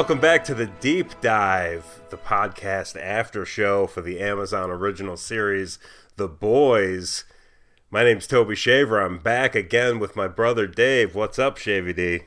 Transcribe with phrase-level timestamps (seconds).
[0.00, 5.78] Welcome back to the Deep Dive, the podcast after show for the Amazon original series,
[6.16, 7.24] The Boys.
[7.90, 8.98] My name's Toby Shaver.
[8.98, 11.14] I'm back again with my brother Dave.
[11.14, 12.20] What's up, Shavy D?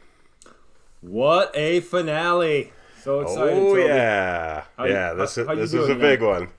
[1.02, 2.74] What a finale!
[3.02, 3.54] So excited.
[3.58, 3.82] Oh Toby.
[3.88, 5.14] yeah, How you- yeah.
[5.16, 6.50] This how- is how you this is a big one.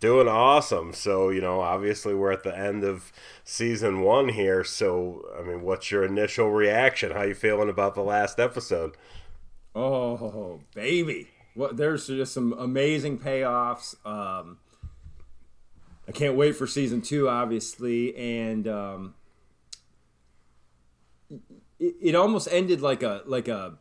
[0.00, 0.94] Doing awesome.
[0.94, 3.12] So you know, obviously we're at the end of
[3.44, 4.64] season one here.
[4.64, 7.12] So I mean, what's your initial reaction?
[7.12, 8.96] How you feeling about the last episode?
[9.74, 11.28] Oh, baby.
[11.54, 13.94] What there's just some amazing payoffs.
[14.06, 14.58] Um
[16.08, 19.14] I can't wait for season 2 obviously and um
[21.78, 23.78] it, it almost ended like a like a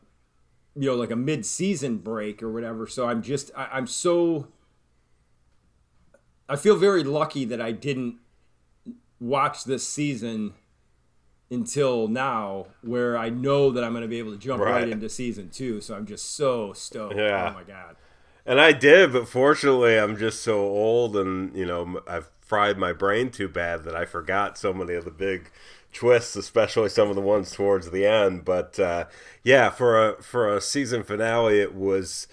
[0.76, 2.88] you know like a mid-season break or whatever.
[2.88, 4.48] So I'm just I, I'm so
[6.50, 8.18] I feel very lucky that I didn't
[9.20, 10.54] watch this season
[11.52, 14.84] until now where I know that I'm going to be able to jump right.
[14.84, 14.90] Right.
[14.90, 15.82] into season two.
[15.82, 17.18] So I'm just so stoked.
[17.18, 17.50] Yeah.
[17.52, 17.98] Oh my God.
[18.46, 22.92] And I did, but fortunately, I'm just so old, and you know, I've fried my
[22.92, 25.52] brain too bad that I forgot so many of the big
[25.94, 28.44] twists, especially some of the ones towards the end.
[28.44, 29.06] But uh,
[29.44, 32.28] yeah, for a for a season finale, it was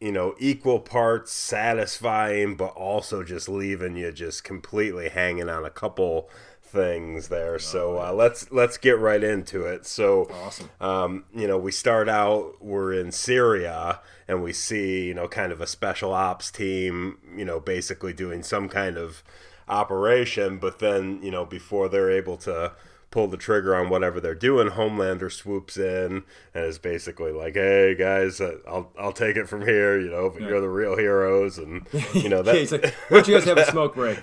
[0.00, 5.70] you know equal parts satisfying, but also just leaving you just completely hanging on a
[5.70, 6.28] couple
[6.68, 7.58] things there.
[7.58, 9.86] So uh, let's let's get right into it.
[9.86, 10.70] So Awesome.
[10.80, 15.52] um, you know, we start out, we're in Syria, and we see, you know, kind
[15.52, 19.22] of a special ops team, you know, basically doing some kind of
[19.68, 20.58] operation.
[20.58, 22.72] But then, you know, before they're able to
[23.10, 27.94] pull the trigger on whatever they're doing, Homelander swoops in and is basically like, "Hey
[27.94, 29.98] guys, uh, I'll I'll take it from here.
[29.98, 33.16] You know, but you're the real heroes." And you know Yeah, that he's like, why
[33.18, 34.18] don't you guys have a smoke break?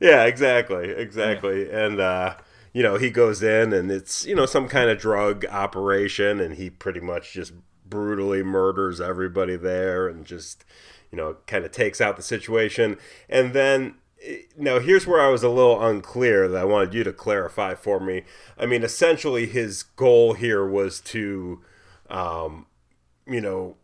[0.00, 1.70] Yeah, exactly, exactly.
[1.70, 2.36] And uh,
[2.72, 6.54] you know, he goes in and it's, you know, some kind of drug operation and
[6.54, 7.52] he pretty much just
[7.84, 10.64] brutally murders everybody there and just,
[11.10, 12.96] you know, kind of takes out the situation.
[13.28, 17.02] And then eh, now here's where I was a little unclear that I wanted you
[17.04, 18.22] to clarify for me.
[18.56, 21.60] I mean, essentially his goal here was to
[22.08, 22.66] um,
[23.26, 23.76] you know,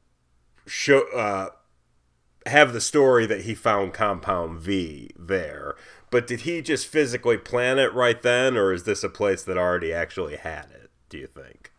[0.66, 1.50] show uh
[2.46, 5.74] have the story that he found Compound V there.
[6.10, 9.58] But did he just physically plan it right then, or is this a place that
[9.58, 10.90] already actually had it?
[11.08, 11.72] Do you think?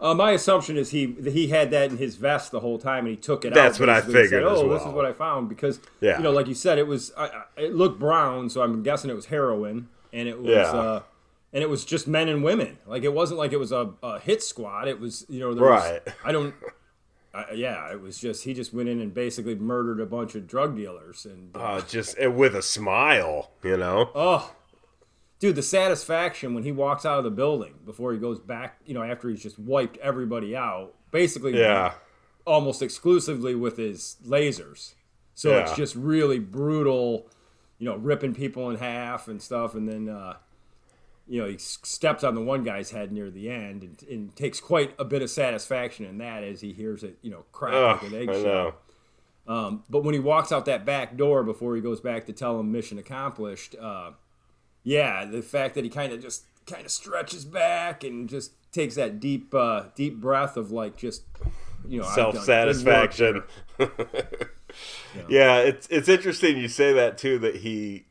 [0.00, 3.08] Uh, my assumption is he he had that in his vest the whole time, and
[3.08, 3.54] he took it out.
[3.54, 6.16] That's what I figured Said, oh, this is what I found because Yeah.
[6.16, 9.10] you know, like you said, it was I, I, it looked brown, so I'm guessing
[9.10, 10.62] it was heroin, and it was Yeah.
[10.72, 11.02] uh,
[11.52, 12.78] and it was just men and women.
[12.86, 14.88] Like it wasn't like it was a, a hit squad.
[14.88, 16.02] It was you know there was- Right.
[16.24, 16.54] I don't.
[17.34, 20.46] I, yeah, it was just he just went in and basically murdered a bunch of
[20.46, 24.10] drug dealers and uh, Uh, just eh, with a smile, you know?
[24.14, 24.52] Oh,
[25.40, 28.94] dude, the satisfaction when he walks out of the building before he goes back, you
[28.94, 31.94] know, after he's just wiped everybody out, basically, Yeah.
[32.46, 34.94] almost exclusively with his lasers.
[35.34, 37.28] So it's just really brutal,
[37.78, 39.74] you know, ripping people in half and stuff.
[39.74, 40.36] And then, uh,
[41.26, 44.60] you know, he steps on the one guy's head near the end and, and takes
[44.60, 48.02] quite a bit of satisfaction in that as he hears it, you know, crack Ugh,
[48.02, 48.74] like an eggshell.
[49.46, 52.58] Um, but when he walks out that back door before he goes back to tell
[52.60, 54.12] him mission accomplished, uh,
[54.82, 58.94] yeah, the fact that he kind of just kind of stretches back and just takes
[58.96, 61.22] that deep, uh, deep breath of like just,
[61.86, 63.42] you know, I've done good Self satisfaction.
[65.28, 67.38] yeah, it's it's interesting you say that too.
[67.38, 68.06] That he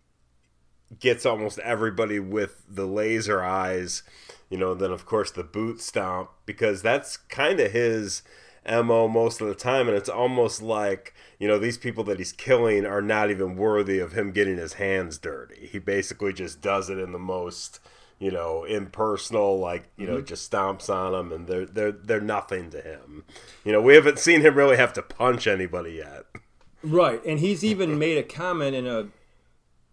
[1.00, 4.04] gets almost everybody with the laser eyes,
[4.50, 4.74] you know.
[4.74, 8.24] Then of course the boot stomp because that's kind of his
[8.66, 12.32] mo most of the time, and it's almost like you know these people that he's
[12.32, 15.68] killing are not even worthy of him getting his hands dirty.
[15.72, 17.80] He basically just does it in the most
[18.20, 20.26] you know impersonal like you know mm-hmm.
[20.26, 23.26] just stomps on them and they're they're they're nothing to him
[23.66, 26.24] you know we haven't seen him really have to punch anybody yet
[26.84, 29.08] Right, and he's even made a comment in a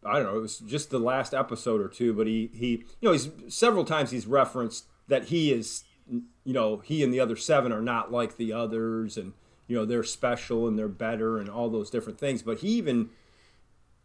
[0.05, 3.09] I don't know, it was just the last episode or two, but he he you
[3.09, 5.85] know, he's several times he's referenced that he is
[6.45, 9.33] you know, he and the other seven are not like the others and
[9.67, 13.11] you know, they're special and they're better and all those different things, but he even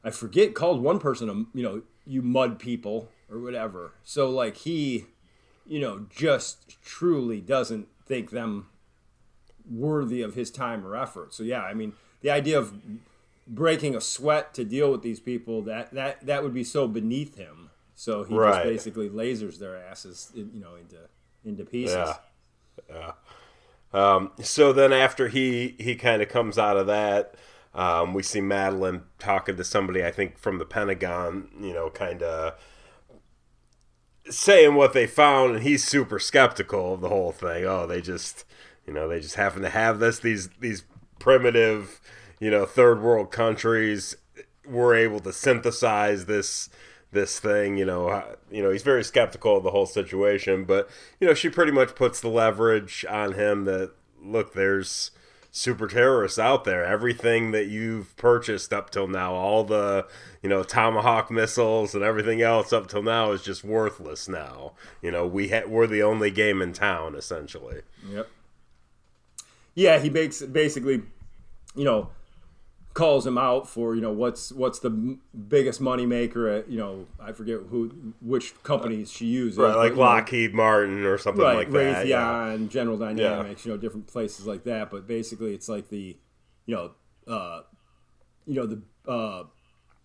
[0.03, 3.93] I forget called one person a you know, you mud people or whatever.
[4.03, 5.05] So like he
[5.65, 8.67] you know, just truly doesn't think them
[9.69, 11.33] worthy of his time or effort.
[11.33, 12.73] So yeah, I mean, the idea of
[13.47, 17.35] breaking a sweat to deal with these people that that that would be so beneath
[17.35, 17.69] him.
[17.95, 18.53] So he Right.
[18.55, 20.97] just basically lasers their asses, you know, into
[21.43, 21.95] into pieces.
[21.95, 22.13] Yeah.
[22.89, 23.11] Yeah.
[23.93, 27.35] Um, so then after he he kind of comes out of that,
[27.73, 32.21] um, we see Madelyn talking to somebody I think from the Pentagon, you know, kind
[32.23, 32.55] of
[34.29, 37.65] saying what they found, and he's super skeptical of the whole thing.
[37.65, 38.45] Oh, they just
[38.87, 40.19] You know, they just happen to have this.
[40.19, 40.83] These these
[41.19, 42.01] primitive,
[42.39, 44.15] you know, third world countries
[44.67, 46.69] were able to synthesize this
[47.11, 47.77] this thing.
[47.77, 50.89] You know, uh, you know, he's very skeptical of the whole situation, but
[51.19, 53.91] you know, she pretty much puts the leverage on him that
[54.21, 55.11] look, there's
[55.55, 56.83] super terrorists out there.
[56.83, 60.05] Everything that you've purchased up till now, all the
[60.43, 64.73] you know tomahawk missiles and everything else up till now is just worthless now.
[65.01, 67.81] You know, we ha- we're the only game in town essentially.
[68.09, 68.27] Yep.
[69.75, 71.03] Yeah, he makes basically,
[71.75, 72.09] you know,
[72.95, 75.19] calls him out for you know what's what's the m-
[75.49, 79.77] biggest money maker at you know I forget who which companies she uses Right, but,
[79.77, 82.05] like know, Lockheed Martin or something right like that.
[82.05, 82.07] Raytheon,
[82.61, 82.67] Yeah.
[82.69, 84.89] General Dynamics, you know different places like that.
[84.89, 86.17] But basically, it's like the
[86.65, 86.91] you know
[87.31, 87.61] uh,
[88.47, 88.81] you know the
[89.11, 89.43] uh,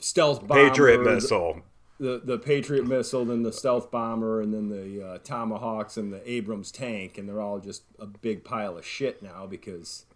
[0.01, 1.63] stealth bomber, Patriot the- missile.
[2.01, 6.29] the the Patriot missile, then the stealth bomber, and then the uh, Tomahawks and the
[6.29, 10.07] Abrams tank, and they're all just a big pile of shit now because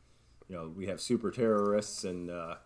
[0.49, 2.57] you know we have super terrorists, and uh,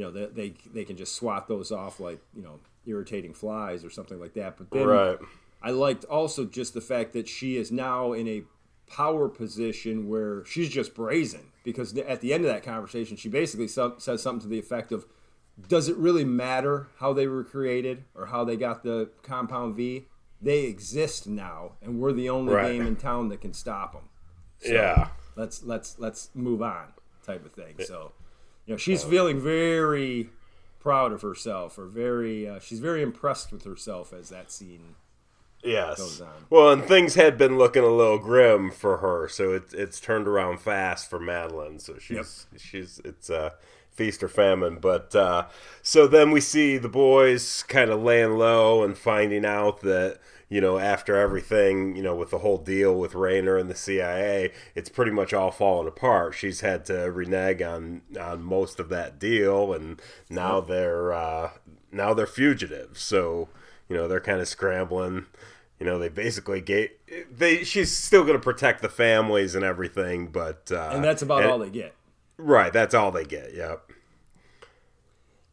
[0.00, 3.84] you know they, they they can just swat those off like you know irritating flies
[3.84, 4.56] or something like that.
[4.56, 5.18] But then Right.
[5.62, 8.42] I liked also just the fact that she is now in a
[8.90, 13.68] power position where she's just brazen because at the end of that conversation she basically
[13.68, 15.04] so- says something to the effect of
[15.68, 20.06] does it really matter how they were created or how they got the compound v
[20.40, 22.72] they exist now and we're the only Right.
[22.72, 24.08] game in town that can stop them
[24.66, 25.08] yeah.
[25.36, 26.86] let's let's let's move on
[27.24, 28.10] type of thing so
[28.70, 30.30] know she's feeling very
[30.78, 34.94] proud of herself or very uh, she's very impressed with herself as that scene
[35.62, 35.98] Yes.
[35.98, 36.46] goes on.
[36.48, 40.26] Well, and things had been looking a little grim for her, so it's it's turned
[40.26, 41.80] around fast for Madelyn.
[41.80, 43.50] So she's she's it's uh,
[43.90, 44.78] feast or famine.
[44.80, 45.48] But uh,
[45.82, 50.18] so then we see the boys kind of laying low and finding out that
[50.50, 54.52] you know after everything you know with the whole deal with Raynor and the CIA,
[54.74, 56.34] it's pretty much all fallen apart.
[56.34, 61.52] She's had to renege on on most of that deal, and now they're uh,
[61.90, 63.00] now they're fugitives.
[63.00, 63.48] So
[63.88, 65.24] you know they're kind of scrambling.
[65.78, 66.90] You know they basically gave
[67.30, 71.40] they she's still going to protect the families and everything but uh and that's about
[71.42, 71.94] and- all they get.
[72.36, 73.90] Right that's all they get yep.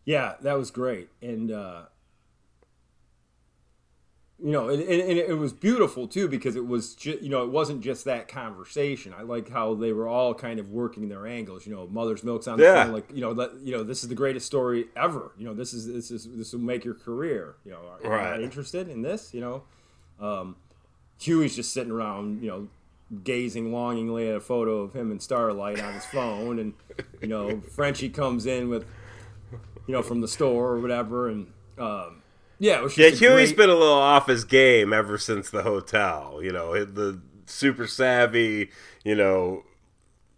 [0.06, 1.82] Yeah, that was great, and uh,
[4.44, 7.50] you know, and, and, it was beautiful too because it was ju- you know it
[7.50, 9.14] wasn't just that conversation.
[9.18, 11.66] I like how they were all kind of working their angles.
[11.66, 12.84] You know, Mother's Milk's on the Yeah.
[12.84, 15.32] phone, like you know, let, you know, this is the greatest story ever.
[15.40, 17.56] You know, this is this is this will make your career.
[17.66, 18.42] You know, are Right.
[18.42, 19.34] interested in this?
[19.34, 19.64] You know,
[20.20, 20.56] um,
[21.20, 22.68] Hughie's just sitting around, you know,
[23.24, 26.74] gazing longingly at a photo of him and Starlight on his phone, and
[27.22, 28.86] you know, Frenchie comes in with,
[29.88, 31.48] you know, from the store or whatever, and
[31.80, 32.22] um,
[32.60, 36.52] yeah, yeah hughie's great- been a little off his game ever since the hotel you
[36.52, 38.70] know the super savvy
[39.04, 39.64] you know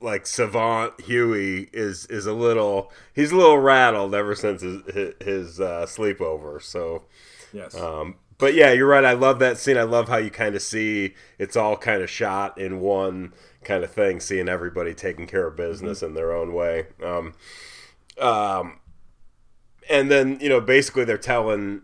[0.01, 5.13] like savant hughie is is a little he's a little rattled ever since his his,
[5.21, 7.03] his uh, sleepover so
[7.53, 9.03] yes, Um, but yeah, you're right.
[9.03, 9.75] I love that scene.
[9.77, 13.33] I love how you kind of see it's all kind of shot in one
[13.65, 16.87] kind of thing, seeing everybody taking care of business in their own way.
[17.03, 17.33] Um,
[18.17, 18.79] um,
[19.89, 21.81] and then you know, basically they're telling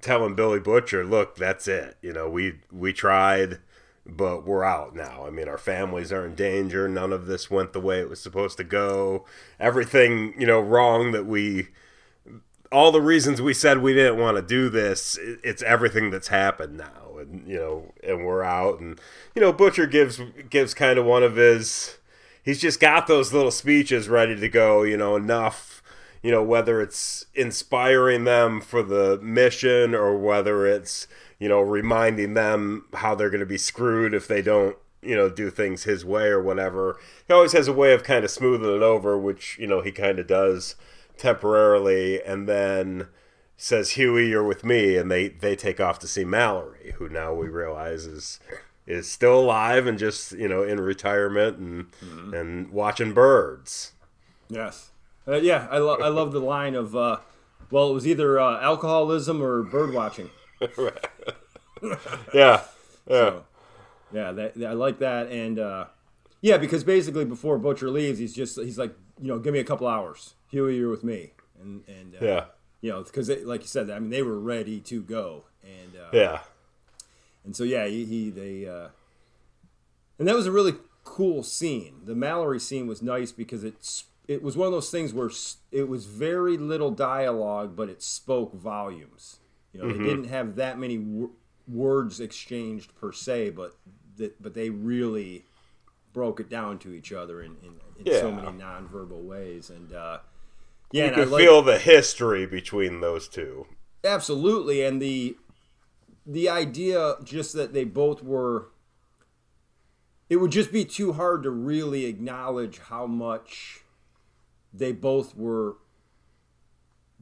[0.00, 1.96] telling Billy Butcher, "Look, that's it.
[2.02, 3.58] You know, we we tried."
[4.06, 5.24] But we're out now.
[5.26, 6.88] I mean, our families are in danger.
[6.88, 9.26] None of this went the way it was supposed to go.
[9.60, 11.68] Everything, you know, wrong that we
[12.72, 16.76] all the reasons we said we didn't want to do this it's everything that's happened
[16.76, 19.00] now and you know and we're out and
[19.34, 21.98] you know butcher gives gives kind of one of his
[22.44, 25.69] he's just got those little speeches ready to go you know enough
[26.22, 31.06] you know whether it's inspiring them for the mission or whether it's
[31.38, 35.30] you know reminding them how they're going to be screwed if they don't you know
[35.30, 36.98] do things his way or whatever.
[37.26, 39.92] He always has a way of kind of smoothing it over which you know he
[39.92, 40.76] kind of does
[41.16, 43.08] temporarily and then
[43.56, 47.34] says Hughie you're with me and they they take off to see Mallory who now
[47.34, 48.40] we realize is
[48.86, 52.34] is still alive and just you know in retirement and mm-hmm.
[52.34, 53.92] and watching birds.
[54.48, 54.89] Yes,
[55.30, 55.68] uh, yeah.
[55.70, 57.18] I lo- I love the line of, uh,
[57.70, 60.30] well, it was either uh, alcoholism or bird watching.
[60.60, 61.96] yeah
[62.34, 62.60] yeah
[63.06, 63.44] So,
[64.12, 65.84] yeah, that, I like that, and uh,
[66.42, 69.64] yeah, because basically before Butcher leaves, he's just he's like, you know, give me a
[69.64, 71.32] couple hours, Hughie, you're with me,
[71.62, 72.44] and and uh, yeah
[72.82, 76.08] you know, because like you said, I mean, they were ready to go, and uh,
[76.12, 76.40] yeah
[77.44, 78.88] and so yeah, he, he they, uh,
[80.18, 82.02] and that was a really cool scene.
[82.04, 85.28] The Mallory scene was nice because it's it was one of those things where
[85.72, 89.40] it was very little dialogue, but it spoke volumes.
[89.72, 91.32] You know, they didn't have that many w-
[91.66, 93.74] words exchanged per se, but
[94.18, 95.46] that but they really
[96.12, 98.20] broke it down to each other in, in, in Yeah.
[98.20, 99.68] so many nonverbal ways.
[99.68, 100.18] And uh,
[100.92, 103.66] you yeah, and I can like, feel the history between those two.
[104.04, 105.36] absolutely, and the
[106.24, 108.68] the idea just that they both were.
[110.28, 113.79] It would just be too hard to really acknowledge how much
[114.72, 115.76] they both were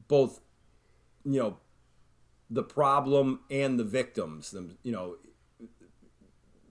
[0.07, 0.41] both
[1.25, 1.57] you know
[2.49, 5.15] the problem and the victims them you know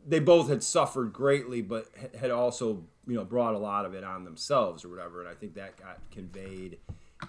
[0.06, 1.86] they both had suffered greatly but
[2.18, 5.34] had also you know brought a lot of it on themselves or whatever and i
[5.34, 6.78] think that got conveyed.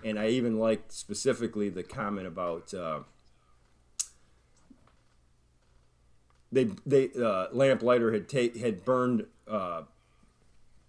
[0.03, 3.00] And i even liked specifically the comment about uh,
[6.51, 9.84] they they uh, lamplighter had ta- had burned uh,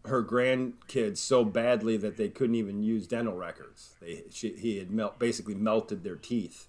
[0.07, 3.95] her grandkids so badly that they couldn't even use dental records.
[4.01, 6.67] They she, he had melt, basically melted their teeth.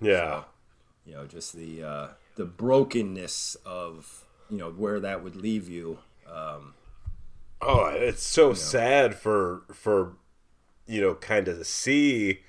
[0.00, 0.44] Yeah.
[1.04, 5.98] You know, just the uh, the brokenness of you know where that would leave you.
[6.30, 6.74] Um,
[7.60, 10.16] Oh, it's so sad for for
[10.86, 12.40] you know kind of to see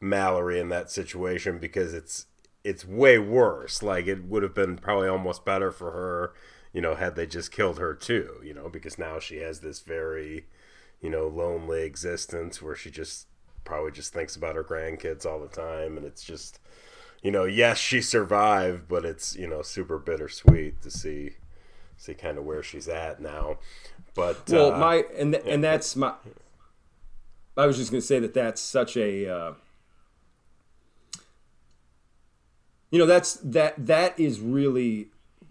[0.00, 2.26] Mallory in that situation because it's
[2.64, 3.82] it's way worse.
[3.82, 6.34] Like it would have been probably almost better for her,
[6.72, 9.80] you know, had they just killed her too, you know, because now she has this
[9.80, 10.46] very,
[11.00, 13.26] you know, lonely existence where she just
[13.64, 16.60] probably just thinks about her grandkids all the time and it's just
[17.22, 21.32] you know, yes, she survived, but it's, you know, super bittersweet to see
[21.96, 23.58] see kind of where she's at now.
[24.14, 26.14] But well, uh, my and th- and that's my.
[27.56, 29.28] I was just going to say that that's such a.
[29.28, 29.52] Uh,
[32.90, 35.08] you know that's that that is really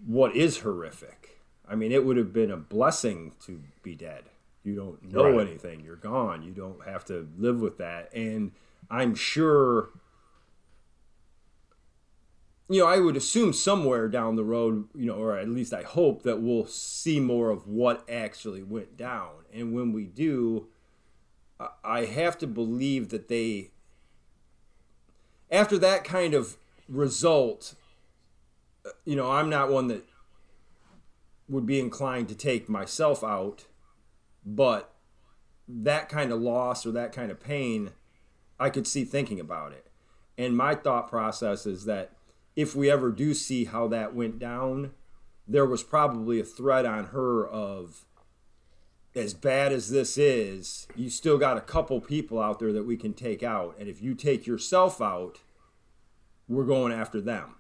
[0.08, 1.42] what is horrific.
[1.68, 4.24] I mean, it would have been a blessing to be dead.
[4.64, 5.48] You don't know Right.
[5.48, 5.82] anything.
[5.84, 6.42] You're gone.
[6.44, 8.10] You don't have to live with that.
[8.14, 8.54] And
[8.90, 9.90] I'm sure
[12.70, 15.84] you know, I would assume somewhere down the road, you know, or at least I
[15.84, 19.46] hope that we'll see more of what actually went down.
[19.54, 20.68] And when we do,
[21.82, 23.72] I- have to believe that they,
[25.50, 26.58] after that kind of
[26.90, 27.74] result,
[29.06, 30.04] you know, I'm not one that
[31.50, 33.66] would be inclined to take myself out,
[34.46, 34.94] but
[35.68, 37.92] that kind of loss or that kind of pain,
[38.60, 39.88] I could see thinking about it.
[40.38, 42.12] And my thought process is that
[42.56, 44.92] if we ever do see how that went down,
[45.48, 48.06] there was probably a threat on her of
[49.16, 52.96] as bad as this is, you still got a couple people out there that we
[52.96, 53.76] can take out.
[53.80, 55.40] And if you take yourself out,
[56.48, 57.56] we're going after them.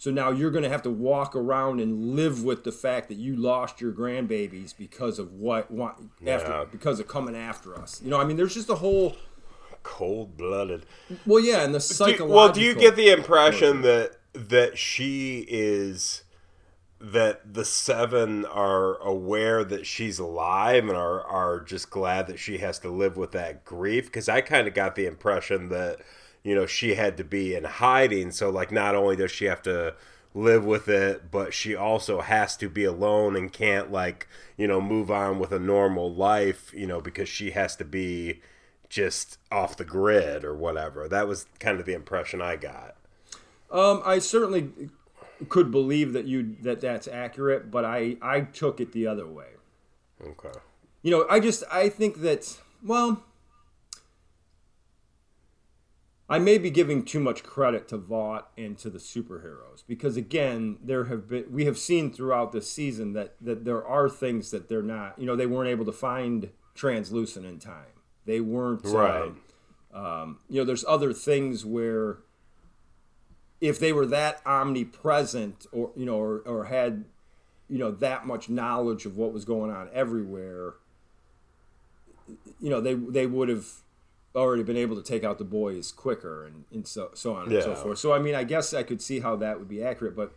[0.00, 3.16] So now you're going to have to walk around and live with the fact that
[3.16, 6.64] you lost your grandbabies because of what, what after Yeah.
[6.70, 8.00] because of coming after us.
[8.02, 9.16] You know, I mean, there's just a whole
[9.82, 10.86] cold blooded.
[11.26, 12.28] well, yeah, and the Do, psychological.
[12.28, 16.22] well, do you get the impression that that she is
[17.00, 22.58] that the seven are aware that she's alive and are are just glad that she
[22.58, 24.06] has to live with that grief?
[24.06, 25.98] Because I kind of got the impression that
[26.48, 29.60] you know she had to be in hiding, so like not only does she have
[29.62, 29.94] to
[30.32, 34.26] live with it, but she also has to be alone and can't like
[34.56, 38.40] you know move on with a normal life, you know, because she has to be
[38.88, 41.06] just off the grid or whatever.
[41.06, 42.96] That was kind of the impression I got.
[43.70, 44.70] Um, I certainly
[45.50, 49.48] could believe that you that that's accurate, but I I took it the other way.
[50.26, 50.58] Okay.
[51.02, 53.22] You know, I just I think that well,
[56.30, 60.76] I may be giving too much credit to Vought and to the superheroes because again,
[60.82, 64.68] there have been we have seen throughout this season that that there are things that
[64.68, 65.18] they're not.
[65.18, 67.86] You know, they weren't able to find translucent in time.
[68.26, 69.32] They weren't Right.
[69.94, 72.18] um, you know, there's other things where
[73.60, 77.04] if they were that omnipresent or you know or, or had
[77.68, 80.74] you know that much knowledge of what was going on everywhere
[82.60, 83.66] you know they they would have
[84.34, 87.62] already been able to take out the boys quicker and, and so so on and
[87.62, 90.14] so forth so i mean i guess i could see how that would be accurate
[90.14, 90.36] but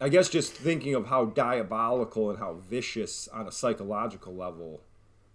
[0.00, 4.82] i guess just thinking of how diabolical and how vicious on a psychological level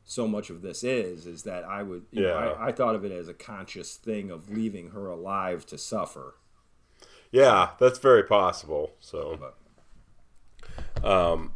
[0.05, 2.51] so much of this is is that i would you know, Yeah.
[2.51, 6.35] I, I thought of it as a conscious thing of leaving her alive to suffer
[7.31, 8.91] Yeah, that's very possible.
[9.01, 11.51] So, but um,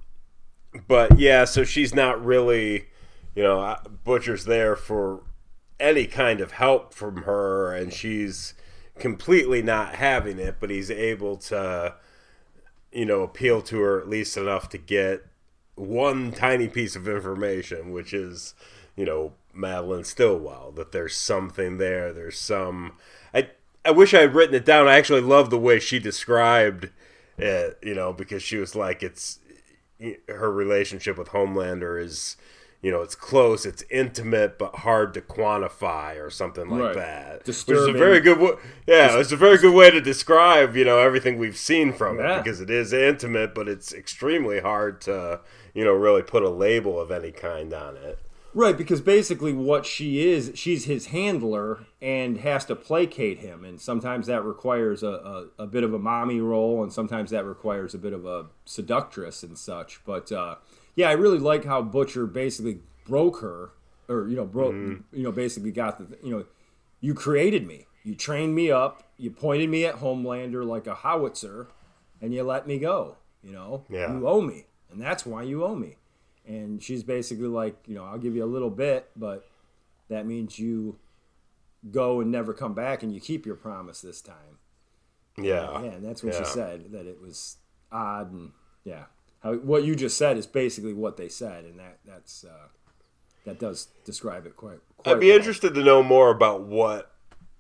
[0.87, 2.87] but yeah, so she's not really,
[3.35, 5.21] you know, Butcher's there for
[5.79, 8.53] any kind of help from her, and she's
[8.97, 10.57] completely not having it.
[10.59, 11.95] But he's able to,
[12.91, 15.25] you know, appeal to her at least enough to get
[15.75, 18.53] one tiny piece of information, which is,
[18.95, 20.71] you know, Madelyn Stillwell.
[20.71, 22.13] That there's something there.
[22.13, 22.93] There's some.
[23.33, 23.49] I
[23.85, 24.87] I wish I had written it down.
[24.87, 26.89] I actually love the way she described
[27.37, 27.79] it.
[27.81, 29.39] You know, because she was like, it's
[30.27, 32.37] her relationship with Homelander is
[32.81, 36.95] you know, it's close, it's intimate, but hard to quantify, or something like right.
[36.95, 37.43] that.
[37.43, 37.83] Disturbing.
[37.83, 38.57] Which is a very good,
[38.87, 42.37] yeah, it's a very good way to describe, you know, everything we've seen from yeah.
[42.37, 45.41] it because it is intimate, but it's extremely hard to,
[45.73, 48.19] you know, really put a label of any kind on it.
[48.55, 53.79] Right, because basically what she is, she's his handler and has to placate him, and
[53.79, 55.07] sometimes that requires a,
[55.59, 58.47] a, a bit of a mommy role, and sometimes that requires a bit of a
[58.65, 60.03] seductress and such.
[60.03, 60.55] But uh,
[60.99, 63.69] yeah, I really like how Butcher basically broke her,
[64.09, 65.01] or you know, broke, mm.
[65.13, 66.43] you know, basically got the, you know,
[66.99, 71.69] you created me, you trained me up, you pointed me at Homelander like a howitzer,
[72.21, 73.15] and you let me go.
[73.41, 74.11] You know, yeah.
[74.11, 75.95] you owe me, and that's why you owe me.
[76.45, 79.47] And she's basically like, you know, I'll give you a little bit, but
[80.09, 80.97] that means you
[81.89, 84.59] go and never come back, and you keep your promise this time.
[85.37, 86.39] Yeah, yeah, and that's what yeah.
[86.39, 87.55] she said that it was
[87.89, 88.51] odd and
[88.83, 89.05] yeah
[89.41, 92.67] how what you just said is basically what they said, and that that's uh,
[93.45, 94.79] that does describe it quite.
[94.97, 95.37] quite I'd be well.
[95.37, 97.11] interested to know more about what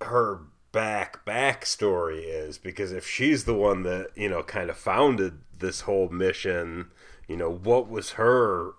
[0.01, 5.39] her back backstory is because if she's the one that you know kind of founded
[5.57, 6.91] this whole mission,
[7.27, 8.73] you know what was her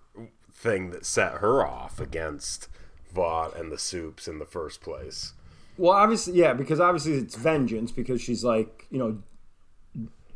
[0.53, 2.67] thing that set her off against
[3.13, 5.33] Vought and the Supes in the first place.
[5.77, 9.23] Well, obviously, yeah, because obviously it's vengeance because she's like, you know,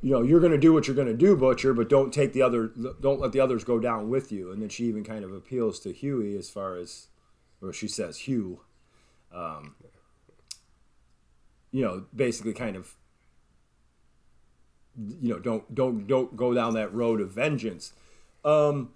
[0.05, 2.31] you know, you're going to do what you're going to do, Butcher, but don't take
[2.31, 2.71] the other,
[3.01, 4.51] don't let the others go down with you.
[4.51, 7.07] And then she even kind of appeals to Hughie as far as,
[7.59, 8.59] or she says Hugh,
[9.33, 9.73] um,
[11.71, 12.93] you know, basically kind of,
[14.95, 17.91] you know, don't don't don't go down that road of vengeance.
[18.43, 18.91] Um,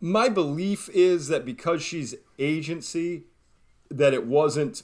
[0.00, 3.26] my belief is that because she's agency,
[3.88, 4.82] that it wasn't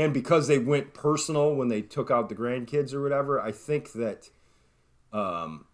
[0.00, 3.92] and because they went personal when they took out the grandkids or whatever, I think
[3.92, 4.30] that
[5.12, 5.66] um,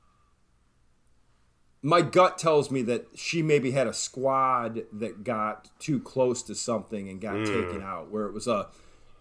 [1.81, 6.57] my gut tells me that she maybe had a squad that got too close to
[6.57, 7.47] something and got mm.
[7.47, 8.67] taken out, where it was a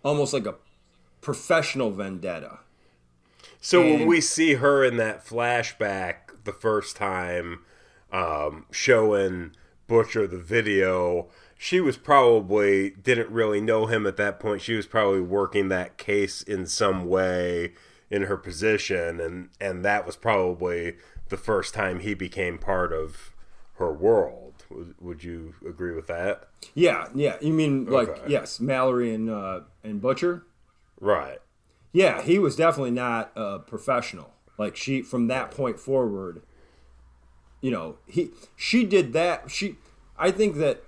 [0.04, 0.56] almost like a
[1.22, 2.62] professional vendetta.
[3.62, 7.64] So and, when we see her in that flashback the first time,
[8.12, 9.52] um, showing
[9.86, 11.28] Butcher the video
[11.66, 14.62] she was probably didn't really know him at that point.
[14.62, 17.74] She was probably working that case in some way
[18.12, 20.98] in her position, and and that was probably
[21.30, 23.34] the first time he became part of
[23.80, 24.64] her world.
[24.70, 26.50] Would, would you agree with that?
[26.76, 27.38] Yeah, yeah.
[27.42, 28.22] You mean like okay.
[28.28, 30.46] yes, Mallory and uh, and Butcher?
[31.02, 31.40] Right.
[31.92, 34.36] Yeah, he was definitely not a professional.
[34.60, 36.44] Like she from that point forward,
[37.60, 39.50] you know, he she did that.
[39.50, 39.78] She
[40.16, 40.84] I think that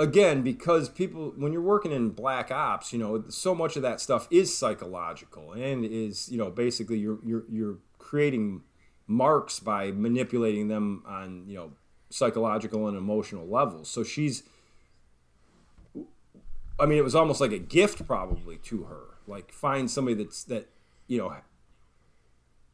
[0.00, 4.00] again because people when you're working in black ops you know so much of that
[4.00, 8.62] stuff is psychological and is you know basically you're you're you're creating
[9.06, 11.72] marks by manipulating them on you know
[12.10, 13.88] psychological and emotional levels.
[13.88, 14.42] So she's
[16.78, 20.44] i mean it was almost like a gift probably to her like find somebody that's
[20.44, 20.70] that
[21.06, 21.36] you know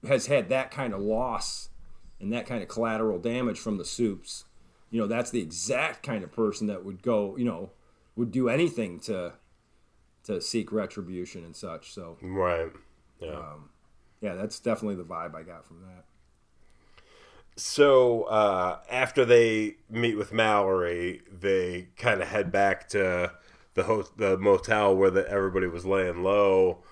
[0.06, 1.70] has had that kind of loss
[2.20, 4.44] and that kind of collateral damage from the supes
[4.90, 7.70] you know that's the exact kind of person that would go you know
[8.14, 9.34] would do anything to
[10.24, 12.18] to seek retribution and such so.
[12.20, 12.72] Right.
[13.20, 13.30] Yeah.
[13.30, 13.70] Um,
[14.20, 16.04] yeah that's definitely the vibe i got from that.
[17.58, 23.32] So uh, after they meet with mallory they kind of head back to
[23.74, 26.82] the host, the motel where the, everybody was laying low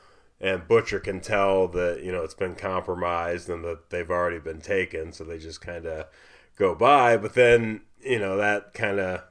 [0.40, 4.60] and butcher can tell that you know it's been compromised and that they've already been
[4.60, 6.06] taken so they just kind of
[6.56, 7.16] go by.
[7.16, 9.22] But then, you know, that kind of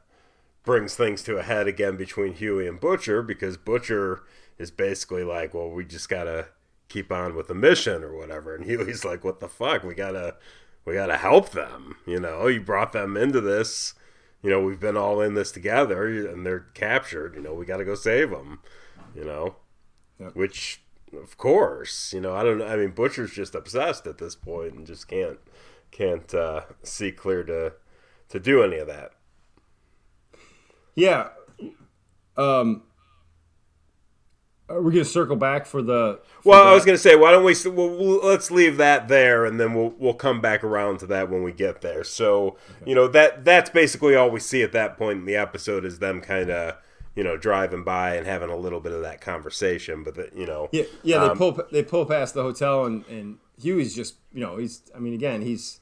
[0.63, 4.23] brings things to a head again between Hughie and Butcher because Butcher
[4.57, 6.47] is basically like, well, we just got to
[6.89, 8.55] keep on with the mission or whatever.
[8.55, 9.83] And Hughie's like, what the fuck?
[9.83, 10.35] We got to.
[10.85, 11.95] We got to help them.
[12.05, 13.93] You know, you brought them into this.
[14.41, 17.35] You know, we've been all in this together and they're captured.
[17.35, 18.59] You know, we got to go save them.
[19.15, 19.55] You know,
[20.19, 20.35] yep.
[20.35, 20.81] which,
[21.13, 22.67] of course, you know, I don't know.
[22.67, 25.39] I mean, Butcher's just obsessed at this point and just can't
[25.93, 27.73] can't uh, see clear to
[28.29, 29.11] to do any of that.
[30.95, 31.29] Yeah.
[32.35, 32.83] Um,
[34.69, 36.19] are we going to circle back for the?
[36.41, 36.71] For well, that?
[36.71, 37.55] I was going to say, why don't we?
[37.65, 41.43] We'll, let's leave that there, and then we'll we'll come back around to that when
[41.43, 42.03] we get there.
[42.03, 42.57] So okay.
[42.85, 45.99] you know that that's basically all we see at that point in the episode is
[45.99, 46.77] them kind of
[47.15, 50.03] you know driving by and having a little bit of that conversation.
[50.03, 53.05] But the, you know, yeah, yeah, they um, pull they pull past the hotel, and
[53.07, 55.81] and Hughie's just you know he's I mean again he's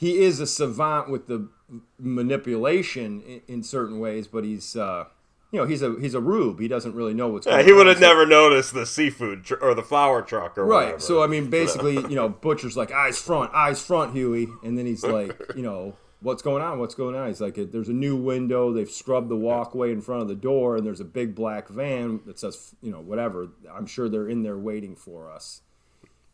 [0.00, 1.46] he is a savant with the
[1.98, 5.04] manipulation in, in certain ways, but he's uh,
[5.52, 6.58] you know, he's a he's a rube.
[6.58, 7.46] He doesn't really know what's.
[7.46, 10.64] Yeah, going he would have never noticed the seafood tr- or the flour truck or
[10.64, 10.70] whatever.
[10.70, 10.84] Right.
[10.84, 11.00] whatever.
[11.00, 14.86] So I mean, basically, you know, Butcher's like eyes front, eyes front, Hughie, and then
[14.86, 16.78] he's like, you know, what's going on?
[16.78, 17.28] What's going on?
[17.28, 18.72] He's like, there's a new window.
[18.72, 22.20] They've scrubbed the walkway in front of the door, and there's a big black van
[22.24, 23.48] that says, you know, whatever.
[23.70, 25.60] I'm sure they're in there waiting for us.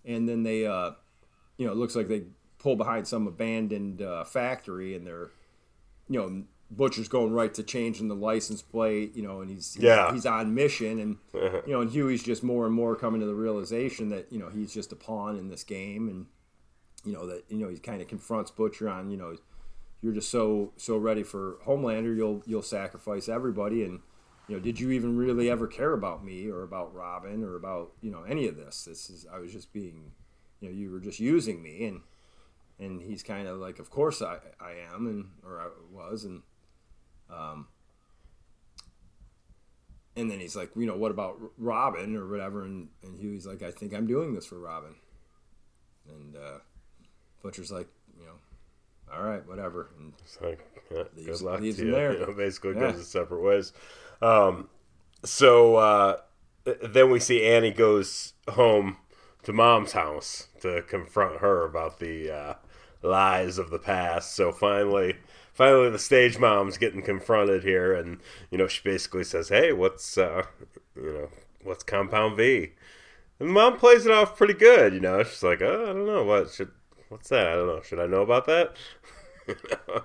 [0.05, 0.93] And then they, uh,
[1.57, 2.23] you know, it looks like they
[2.67, 5.31] pull behind some abandoned uh, factory, and they're,
[6.09, 6.43] you know.
[6.69, 10.13] Butcher's going right to changing the license plate, you know, and he's he's, Yeah.
[10.13, 13.37] he's on mission, and you know, and Hughie's just more and more coming to the
[13.37, 16.27] realization that you know he's just a pawn in this game, and
[17.05, 19.37] you know that you know he kind of confronts Butcher on you know
[20.03, 24.01] you're just so so ready for Homelander, you'll you'll sacrifice everybody, and
[24.49, 27.93] you know did you even really ever care about me or about Robin or about
[28.01, 28.87] you know any of this?
[28.87, 30.11] This is I was just being,
[30.59, 32.01] you know, you were just using me, and
[32.79, 36.43] and he's kind of like, of course I I am, and or I was, and
[37.31, 37.69] um,
[40.17, 42.65] and then he's like, you know, what about Robin or whatever?
[42.65, 44.95] And, and Hughie's like, I think I'm doing this for Robin.
[46.09, 46.59] And uh,
[47.43, 49.91] Butcher's like, you know, all right, whatever.
[49.99, 50.61] And like,
[50.91, 51.95] yeah, Leaves- good luck leaves to him you.
[51.95, 52.13] there.
[52.21, 52.93] You know, basically Yeah.
[52.93, 53.73] goes separate ways.
[54.23, 54.69] Um,
[55.23, 56.17] so uh,
[56.83, 58.97] then we see Annie goes home
[59.43, 62.55] to mom's house to confront her about the uh,
[63.03, 64.35] lies of the past.
[64.35, 65.17] So finally,
[65.53, 68.19] finally, the stage mom's getting confronted here, and
[68.51, 70.45] you know she basically says, "Hey, what's uh,
[70.95, 71.29] you know
[71.63, 72.73] what's Compound V?"
[73.39, 74.95] And mom plays it off pretty good.
[74.95, 76.71] You know, she's like, oh, "I don't know what should."
[77.09, 77.47] What's that?
[77.47, 77.83] I don't know.
[77.83, 78.77] Should I know about that?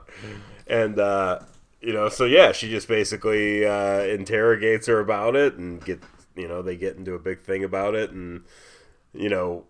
[0.68, 1.40] and uh,
[1.82, 6.04] you know, so yeah, she just basically uh, interrogates her about it, and get
[6.36, 8.44] you know they get into a big thing about it, and
[9.14, 9.66] you know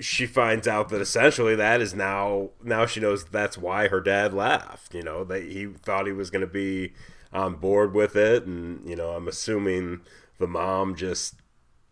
[0.00, 4.32] she finds out that essentially that is now now she knows that's why her dad
[4.32, 4.94] left.
[4.94, 6.92] You know that he thought he was going to be
[7.32, 10.00] on board with it, and you know I'm assuming
[10.38, 11.36] the mom just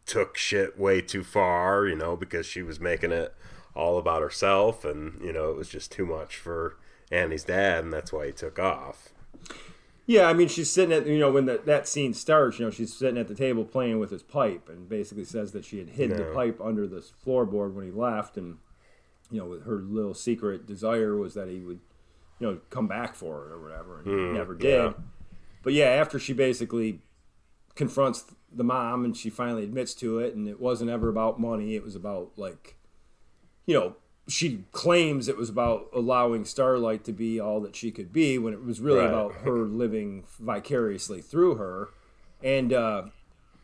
[0.06, 1.86] took shit way too far.
[1.86, 3.34] You know because she was making it
[3.74, 6.76] all about herself, and you know it was just too much for
[7.10, 9.12] Annie's dad, and that's why he took off.
[10.06, 12.70] Yeah, I mean, she's sitting at, you know, when the, that scene starts, you know,
[12.70, 15.90] she's sitting at the table playing with his pipe and basically says that she had
[15.90, 18.36] hid the pipe under the floorboard when he left.
[18.36, 18.58] And,
[19.32, 21.80] you know, her little secret desire was that he would,
[22.38, 23.98] you know, come back for her or whatever.
[23.98, 24.68] And he hmm, never did.
[24.68, 24.92] yeah.
[25.64, 27.00] But yeah, after she basically
[27.74, 31.74] confronts the mom and she finally admits to it, and it wasn't ever about money.
[31.74, 32.76] It was about like,
[33.66, 33.96] you know,
[34.28, 38.52] she claims it was about allowing Starlight to be all that she could be, when
[38.52, 39.08] it was really Right.
[39.08, 41.90] about her living vicariously through her.
[42.42, 43.04] And uh,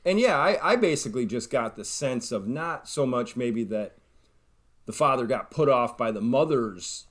[0.05, 3.97] and yeah, I, I basically just got the sense of not so much maybe that
[4.87, 7.07] the father got put off by the mother's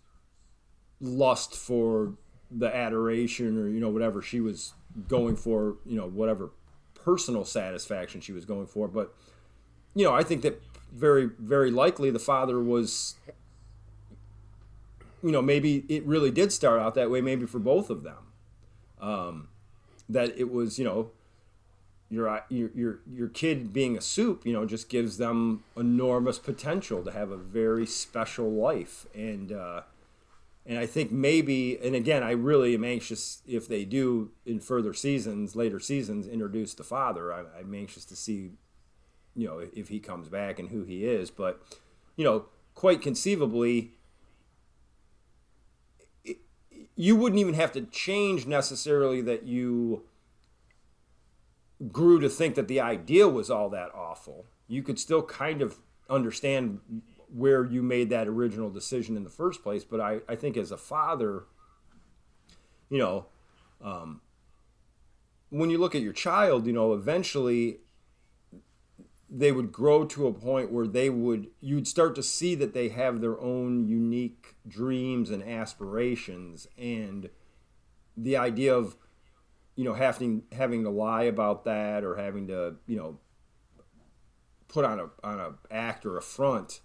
[1.00, 2.14] lust for
[2.50, 4.74] the adoration or you know whatever she was
[5.08, 6.52] going for you know whatever
[6.94, 9.16] personal satisfaction she was going for but
[9.96, 10.62] you know i think that
[10.94, 13.16] very very likely the father was
[15.24, 18.32] you know maybe it really did start out that way maybe for both of them
[19.00, 19.48] um,
[20.10, 21.12] that it was you know
[22.12, 27.04] your your your your kid being a supe, you know, just gives them enormous potential
[27.04, 29.82] to have a very special life, and uh,
[30.66, 34.94] and I think maybe, and again, I really am anxious if they do in further
[34.94, 37.34] seasons, later seasons, introduce the father.
[37.34, 38.52] I, I'm anxious to see,
[39.34, 41.64] you know, if he comes back and who he is, but
[42.18, 43.94] you know, quite conceivably.
[46.96, 50.04] You wouldn't even have to change necessarily that you
[51.92, 55.80] grew to think that the idea was all that awful, you could still kind of
[56.10, 56.80] understand
[57.34, 59.84] where you made that original decision in the first place.
[59.84, 61.46] But I, I think as a father,
[62.90, 63.26] you know,
[63.82, 64.22] um,
[65.50, 67.80] when you look at your child, you know, eventually
[69.34, 72.90] they would grow to a point where they would, you'd start to see that they
[72.90, 76.68] have their own unique dreams and aspirations.
[76.78, 77.30] And
[78.18, 78.98] the idea of,
[79.78, 83.18] you know having having to lie about that or having to you know
[84.68, 86.82] put on a on a act or a front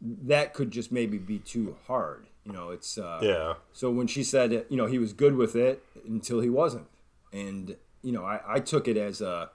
[0.00, 3.54] that could just maybe be too hard you know it's uh Yeah.
[3.72, 6.88] so when she said you know he was good with it until he wasn't
[7.32, 9.50] and you know i, I took it as a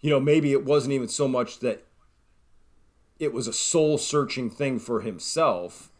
[0.00, 1.84] you know maybe it wasn't even so much that
[3.18, 5.90] it was a soul searching thing for himself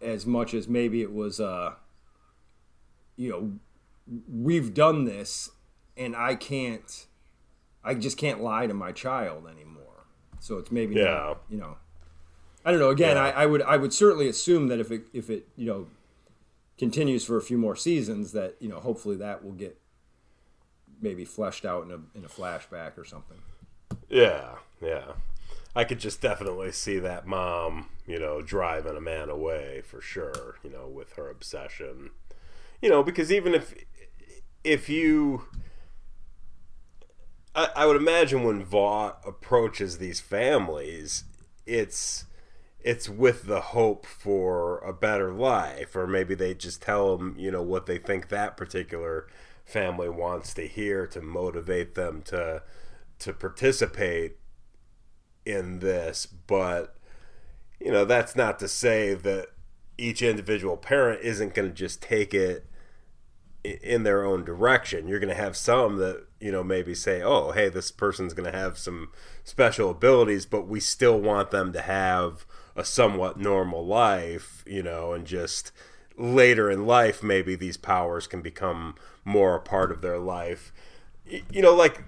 [0.00, 1.74] as much as maybe it was uh
[3.16, 3.52] you know
[4.28, 5.50] we've done this
[5.96, 7.06] and I can't
[7.82, 10.04] I just can't lie to my child anymore.
[10.38, 11.04] So it's maybe Yeah.
[11.04, 11.76] not, you know
[12.64, 12.90] I don't know.
[12.90, 13.22] Again, Yeah.
[13.24, 15.86] I, I would I would certainly assume that if it if it, you know,
[16.78, 19.78] continues for a few more seasons that, you know, hopefully that will get
[21.00, 23.38] maybe fleshed out in a in a flashback or something.
[24.08, 25.12] Yeah, yeah.
[25.74, 30.56] I could just definitely see that mom, you know, driving a man away for sure,
[30.64, 32.10] you know, with her obsession.
[32.82, 33.74] You know, because even if
[34.64, 35.42] if you
[37.54, 41.24] I, I would imagine when Vought approaches these families,
[41.66, 42.24] it's
[42.82, 47.50] it's with the hope for a better life, or maybe they just tell them, you
[47.50, 49.26] know, what they think that particular
[49.70, 52.62] family wants to hear to motivate them to
[53.20, 54.36] to participate
[55.44, 56.26] in this.
[56.26, 56.96] But
[57.80, 59.48] you know, that's not to say that
[59.96, 62.66] each individual parent isn't going to just take it
[63.62, 65.06] in their own direction.
[65.06, 68.50] You're going to have some that, you know, maybe say, oh, hey, this person's going
[68.50, 69.10] to have some
[69.44, 75.12] special abilities, but we still want them to have a somewhat normal life, you know,
[75.12, 75.72] and just
[76.16, 80.72] later in life, maybe these powers can become more a part of their life.
[81.24, 82.02] You know, like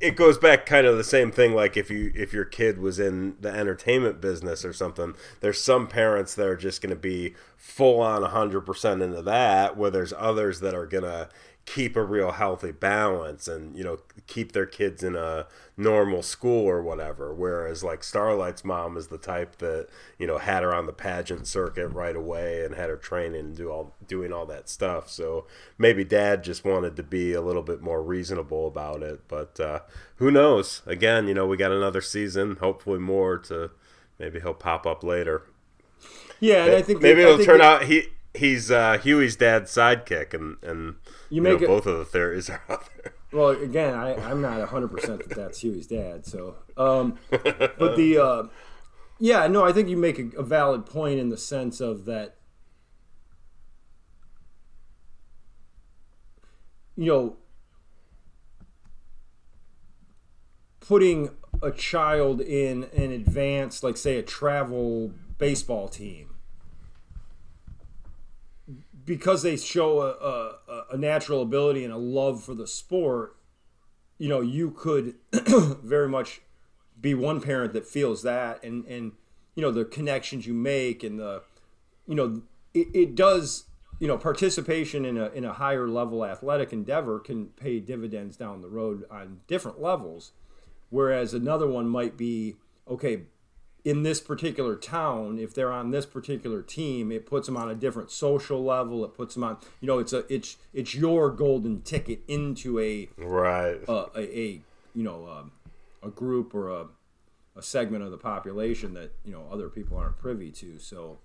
[0.00, 2.98] it goes back kind of the same thing like if you if your kid was
[2.98, 7.34] in the entertainment business or something there's some parents that are just going to be
[7.56, 11.28] full on 100% into that where there's others that are going to
[11.66, 15.46] keep a real healthy balance and you know keep their kids in a
[15.78, 17.32] normal school or whatever.
[17.34, 21.46] Whereas like starlight's mom is the type that you know had her on the pageant
[21.46, 25.08] circuit right away and had her training and do all doing all that stuff.
[25.08, 25.46] So
[25.78, 29.22] maybe dad just wanted to be a little bit more reasonable about it.
[29.26, 29.80] But uh,
[30.16, 30.82] who knows?
[30.86, 33.70] Again you know we got another season hopefully more to
[34.18, 35.42] maybe he'll pop up later.
[36.40, 39.70] Yeah and i think maybe it'll think turn that- out he he's uh, Hughie's dad's
[39.72, 40.96] sidekick, and and
[41.30, 43.14] You you, make know, it- both of the theories are out there.
[43.32, 46.24] Well, again, I, I'm not 100% that that's Hughie's dad.
[46.24, 48.42] So, um, but the, uh,
[49.18, 52.36] yeah, no, I think you make a, a valid point in the sense of that,
[56.96, 57.36] you know,
[60.80, 61.30] putting
[61.62, 66.33] a child in an advanced, like, say, a travel baseball team
[69.04, 73.36] because they show a, a, a natural ability and a love for the sport,
[74.18, 75.16] you know, you could
[75.82, 76.40] very much
[77.00, 79.12] be one parent that feels that and, and,
[79.54, 81.42] you know, the connections you make and the,
[82.06, 83.64] you know, it, it does,
[83.98, 88.62] you know, participation in a, in a higher level athletic endeavor can pay dividends down
[88.62, 90.32] the road on different levels.
[90.90, 92.56] Whereas another one might be,
[92.88, 93.22] okay,
[93.84, 97.74] in this particular town, if they're on this particular team, it puts them on a
[97.74, 99.04] different social level.
[99.04, 103.08] It puts them on, you know, it's a it's it's your golden ticket into a
[103.18, 103.80] Right.
[103.86, 104.60] a, a, a
[104.94, 105.52] you know um,
[106.02, 106.86] a group or a,
[107.56, 110.78] a segment of the population that you know other people aren't privy to.
[110.78, 111.18] So,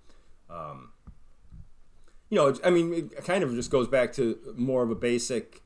[0.50, 0.92] um,
[2.28, 4.94] you know, it's, I mean, it kind of just goes back to more of a
[4.94, 5.62] basic.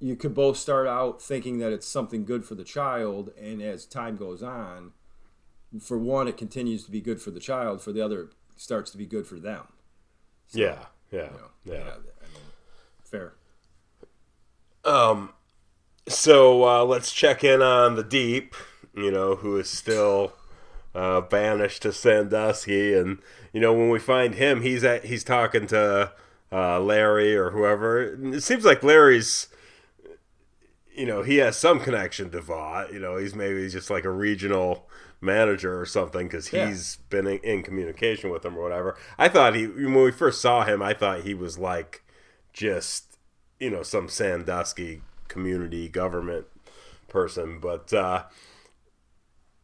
[0.00, 3.84] You could both start out thinking that it's something good for the child, and as
[3.84, 4.92] time goes on,
[5.80, 7.82] for one, it continues to be good for the child.
[7.82, 9.64] For the other, it starts to be good for them.
[10.52, 10.86] yeah.
[11.10, 11.24] Yeah.
[11.24, 11.50] You know?
[11.64, 11.90] Yeah.
[11.90, 12.42] I mean,
[13.02, 13.32] fair.
[14.84, 15.30] Um.
[16.06, 18.54] So uh, let's check in on the deep.
[18.94, 20.32] You know, who is still
[20.94, 23.18] uh, banished to Sandusky, and
[23.52, 26.12] you know when we find him, he's at he's talking to
[26.50, 28.02] uh, Larry or whoever.
[28.34, 29.48] It seems like Larry's.
[30.94, 32.92] You know, he has some connection to Vought.
[32.92, 34.88] You know, he's maybe just like a regional
[35.20, 36.68] manager or something because Yeah.
[36.68, 38.96] he's been in, in communication with him or whatever.
[39.18, 42.02] I thought he when we first saw him, I thought he was like
[42.52, 43.18] just
[43.58, 46.46] you know some Sandusky community government
[47.08, 48.24] person, but uh,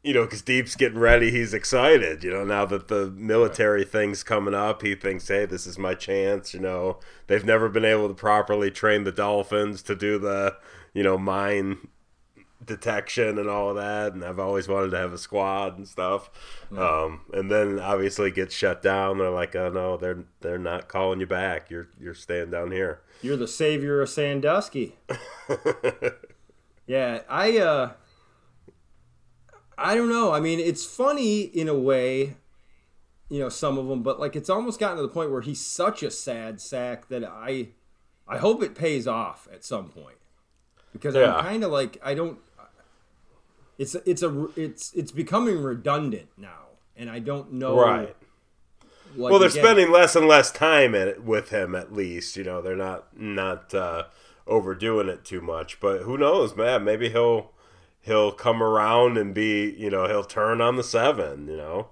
[0.03, 2.23] you know because Deep's getting ready, he's excited.
[2.25, 5.95] You know now that the military thing's coming up, he thinks, hey, this is my
[5.95, 6.53] chance.
[6.53, 10.57] You know they've never been able to properly train the dolphins to do the
[10.93, 11.89] you know mine
[12.65, 16.31] detection and all of that and I've always wanted to have a squad and stuff
[16.77, 21.21] um, and then obviously gets shut down they're like oh no they're they're not calling
[21.21, 24.97] you back you're you're staying down here You're the savior of Sandusky.
[26.87, 27.93] yeah, I uh
[29.77, 30.33] I don't know.
[30.33, 32.37] I mean, it's funny in a way,
[33.29, 35.65] you know, some of them, but like it's almost gotten to the point where he's
[35.65, 37.69] such a sad sack that I
[38.29, 40.17] I hope it pays off at some point.
[40.93, 41.35] Because Yeah.
[41.35, 42.39] I'm kind of like I don't
[43.79, 48.17] it's it's a it's it's becoming redundant now and I don't know right
[49.17, 52.45] like, well they're again- spending less and less time it with him at least you
[52.45, 54.05] know they're not not uh,
[54.47, 57.53] overdoing it too much but who knows man maybe he'll
[58.01, 61.89] he'll come around and be you know he'll turn on the seven you know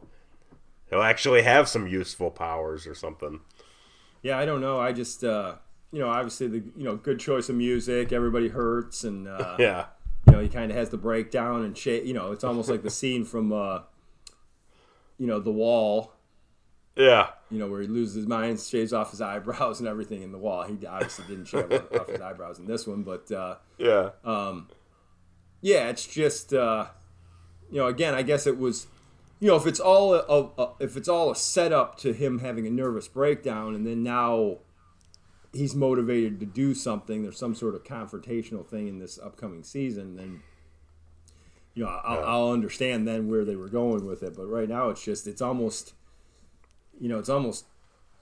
[0.90, 3.40] he'll actually have some useful powers or something
[4.22, 4.78] Yeah, I don't know.
[4.78, 5.56] I just uh
[5.90, 8.12] you know, obviously the you know good choice of music.
[8.12, 9.86] Everybody hurts, and uh, Yeah.
[10.26, 12.04] You know he kind of has the breakdown and shake.
[12.04, 13.80] You know, it's almost like the scene from uh,
[15.18, 16.12] you know the wall.
[16.96, 17.28] Yeah.
[17.50, 20.36] You know, where he loses his mind, shaves off his eyebrows and everything in the
[20.38, 20.64] wall.
[20.64, 24.10] He obviously didn't shave off his eyebrows in this one, but uh, Yeah.
[24.24, 24.68] um,
[25.62, 26.86] yeah, it's just uh,
[27.70, 28.88] you know, again, I guess it was,
[29.40, 32.40] you know, if it's all a, a, a- if it's all a setup to him
[32.40, 34.58] having a nervous breakdown, and then now
[35.52, 37.22] he's motivated to do something.
[37.22, 40.42] There's some sort of confrontational thing in this upcoming season, then
[41.74, 42.26] you know, I'll, Yeah.
[42.26, 44.36] I'll understand then where they were going with it.
[44.36, 45.94] But right now, it's just it's almost,
[47.00, 47.64] you know, it's almost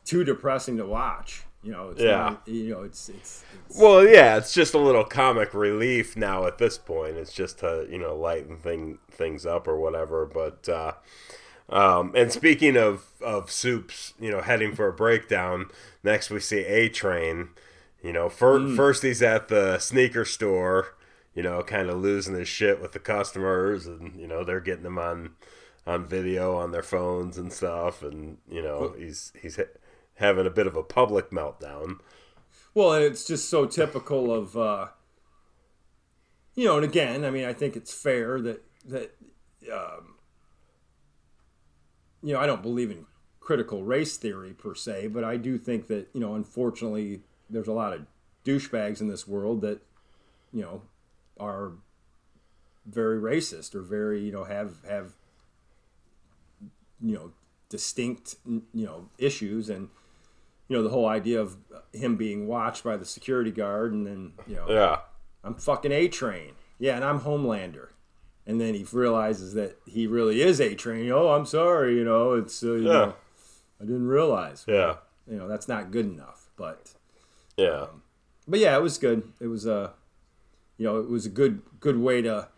[0.05, 1.43] too depressing to watch.
[1.63, 2.17] You know, it's Yeah.
[2.17, 6.47] not- you know, it's it's, it's Well, yeah, it's just a little comic relief now
[6.47, 7.17] at this point.
[7.17, 10.27] It's just to you know lighten thing things up or whatever.
[10.27, 10.93] But uh,
[11.71, 15.67] um, and speaking of of Supes, you know, heading for a breakdown.
[16.03, 17.51] Next, we see A Train.
[18.03, 20.97] You know, fir- first he's at the sneaker store.
[21.35, 24.85] You know, kind of losing his shit with the customers, and you know they're getting
[24.85, 25.31] him on
[25.87, 29.65] on video on their phones and stuff, and you know he's he's ha-
[30.15, 31.99] having a bit of a public meltdown.
[32.75, 34.89] Well, and it's just so typical of, uh,
[36.55, 39.17] you know, and again, I mean, I think it's fair that that,
[39.73, 40.10] um,
[42.23, 43.07] you know, I don't believe in
[43.41, 47.73] critical race theory per se, but I do think that you know, unfortunately, there's a
[47.73, 48.07] lot of
[48.45, 49.81] douchebags in this world that,
[50.53, 50.83] you know,
[51.39, 51.73] are
[52.87, 55.13] very racist or very you know have have
[57.01, 57.33] you know
[57.69, 59.89] distinct you know issues and
[60.69, 61.57] you know the whole idea of
[61.93, 64.99] him being watched by the security guard and then you know Yeah.
[65.43, 66.53] I'm fucking A Train.
[66.79, 67.89] Yeah, and I'm Homelander.
[68.47, 71.11] And then he realizes that he really is A Train.
[71.13, 72.93] Oh, I'm sorry, you know, it's uh, you Yeah.
[72.93, 73.15] know,
[73.81, 74.65] I didn't realize.
[74.67, 74.97] Yeah.
[75.27, 76.95] You know, that's not good enough, but
[77.57, 77.87] Yeah.
[78.49, 79.33] but yeah, it was good.
[79.41, 79.93] It was a
[80.79, 82.49] you know, it was a good good way to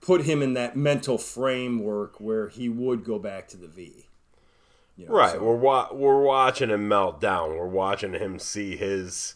[0.00, 4.06] put him in that mental framework where he would go back to the V.
[4.96, 5.32] You know, Right.
[5.32, 7.56] so- We're wa- we're watching him melt down.
[7.56, 9.34] We're watching him see his,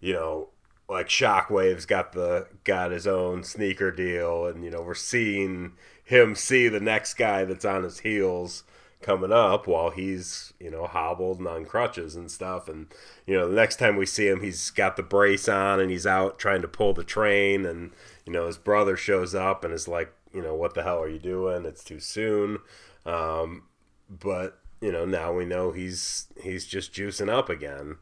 [0.00, 0.48] you know,
[0.92, 5.72] like Shockwave's got the got his own sneaker deal, and you know we're seeing
[6.04, 8.64] him see the next guy that's on his heels
[9.00, 12.68] coming up while he's you know hobbled and on crutches and stuff.
[12.68, 12.86] And
[13.26, 16.06] you know the next time we see him he's got the brace on and he's
[16.06, 17.90] out trying to pull the train and
[18.24, 21.08] you know his brother shows up and is like you know what the hell are
[21.08, 21.64] you doing?
[21.64, 22.58] It's too soon.
[23.04, 23.64] Um,
[24.08, 27.96] but you know now we know he's he's just juicing up again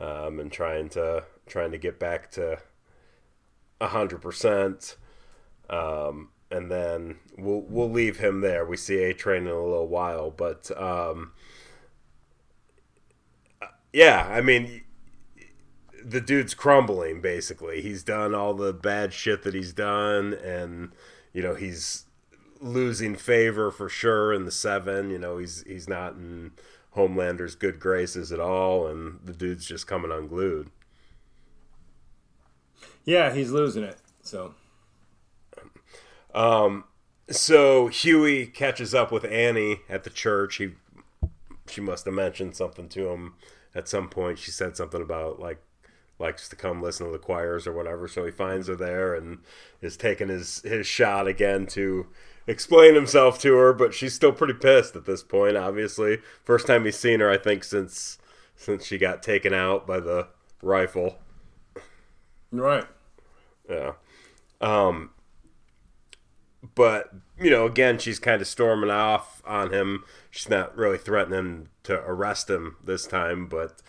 [0.00, 2.58] um, and trying to trying to get back to
[3.80, 4.96] a hundred percent
[5.70, 9.88] um, and then we'll we'll leave him there we see a train in a little
[9.88, 11.32] while but um,
[13.92, 14.82] yeah I mean
[16.04, 20.92] the dude's crumbling basically he's done all the bad shit that he's done and
[21.32, 22.06] you know he's
[22.60, 25.10] losing favor for sure in the seven.
[25.10, 26.52] You know, he's he's not in
[26.92, 30.70] Homelander's good graces at all, and the dude's just coming unglued.
[33.08, 33.96] Yeah, he's losing it.
[34.20, 34.52] So
[36.34, 36.84] um,
[37.30, 40.56] So Hughie catches up with Annie at the church.
[40.56, 40.72] He
[41.66, 43.36] she must have mentioned something to him
[43.74, 44.38] at some point.
[44.38, 45.56] She said something about like
[46.18, 48.08] likes to come listen to the choirs or whatever.
[48.08, 49.38] So he finds her there and
[49.80, 52.08] is taking his his shot again to
[52.46, 53.72] explain himself to her.
[53.72, 55.56] But she's still pretty pissed at this point.
[55.56, 58.18] Obviously, first time he's seen her, I think since
[58.54, 60.28] since she got taken out by the
[60.60, 61.20] rifle.
[62.52, 62.84] right.
[63.68, 63.92] Yeah.
[64.60, 65.10] Um
[66.74, 70.04] but you know, again, she's kind of storming off on him.
[70.30, 73.80] She's not really threatening to arrest him this time, but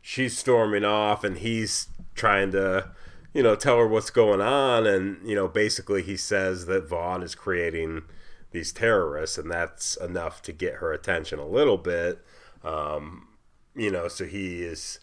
[0.00, 2.90] she's storming off and he's trying to,
[3.32, 7.22] you know, tell her what's going on and, you know, basically he says that Vought
[7.22, 8.02] is creating
[8.50, 12.24] these terrorists and that's enough to get her attention a little bit.
[12.64, 13.28] Um,
[13.74, 14.98] you know, so he is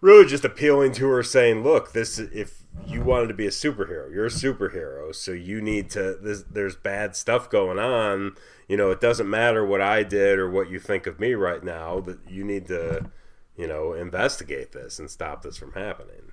[0.00, 4.12] really just appealing to her saying look this if you wanted to be a superhero
[4.12, 8.34] you're a superhero so you need to this, there's bad stuff going on
[8.68, 11.64] you know it doesn't matter what i did or what you think of me right
[11.64, 13.10] now that you need to
[13.56, 16.32] you know investigate this and stop this from happening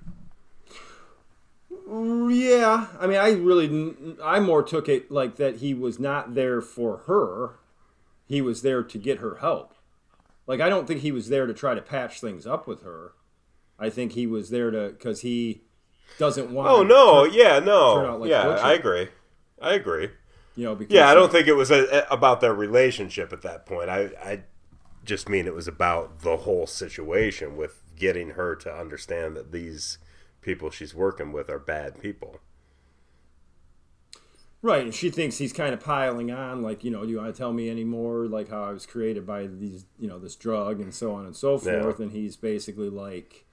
[1.88, 6.34] mm, Yeah, I mean, I really, I more took it like that he was not
[6.34, 7.58] there for her.
[8.26, 9.74] He was there to get her help.
[10.46, 13.12] Like, I don't think he was there to try to patch things up with her.
[13.78, 15.62] I think he was there to, because he
[16.18, 18.64] doesn't want oh no turn- yeah no like yeah Butcher.
[18.64, 19.08] i agree
[19.60, 20.10] i agree
[20.56, 23.42] you know, because yeah i don't think it was a, a- about their relationship at
[23.42, 24.42] that point i i
[25.04, 29.98] just mean it was about the whole situation with getting her to understand that these
[30.40, 32.40] people she's working with are bad people.
[34.62, 37.34] Right, and she thinks he's kind of piling on, like, you know, do you want
[37.34, 40.80] to tell me anymore, like how I was created by these, you know, this drug
[40.80, 41.98] and so on and so forth.
[41.98, 42.04] Yeah.
[42.04, 43.44] And he's basically like,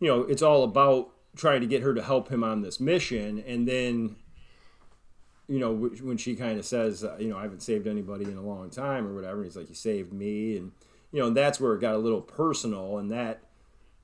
[0.00, 3.42] you know, it's all about trying to get her to help him on this mission.
[3.46, 4.16] And then,
[5.48, 8.36] you know, when she kind of says, uh, you know, I haven't saved anybody in
[8.36, 10.56] a long time or whatever, he's like, you saved me.
[10.56, 10.72] And,
[11.12, 12.98] you know, and that's where it got a little personal.
[12.98, 13.42] And that,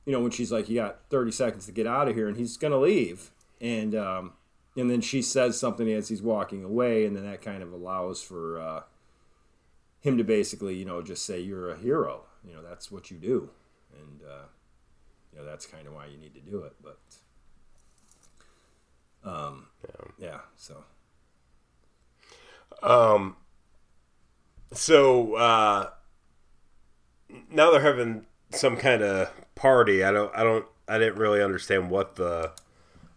[0.07, 2.37] you know, when she's like, you got 30 seconds to get out of here, and
[2.37, 3.31] he's to leave.
[3.61, 4.33] And, um,
[4.77, 8.23] and then she says something as he's walking away, and then that kind of allows
[8.23, 8.83] for uh,
[10.01, 13.19] him to basically, you know, just say, "You're a hero." You know, that's what you
[13.19, 13.51] do,
[13.93, 14.45] and uh,
[15.33, 16.75] you know that's kind of why you need to do it.
[16.83, 16.99] But,
[19.25, 20.85] um, yeah, yeah so.
[22.83, 23.37] Um.
[24.73, 25.91] So uh,
[27.51, 30.05] now they're having some kind of party.
[30.05, 30.35] I don't.
[30.37, 30.67] I don't.
[30.89, 32.53] I didn't really understand what the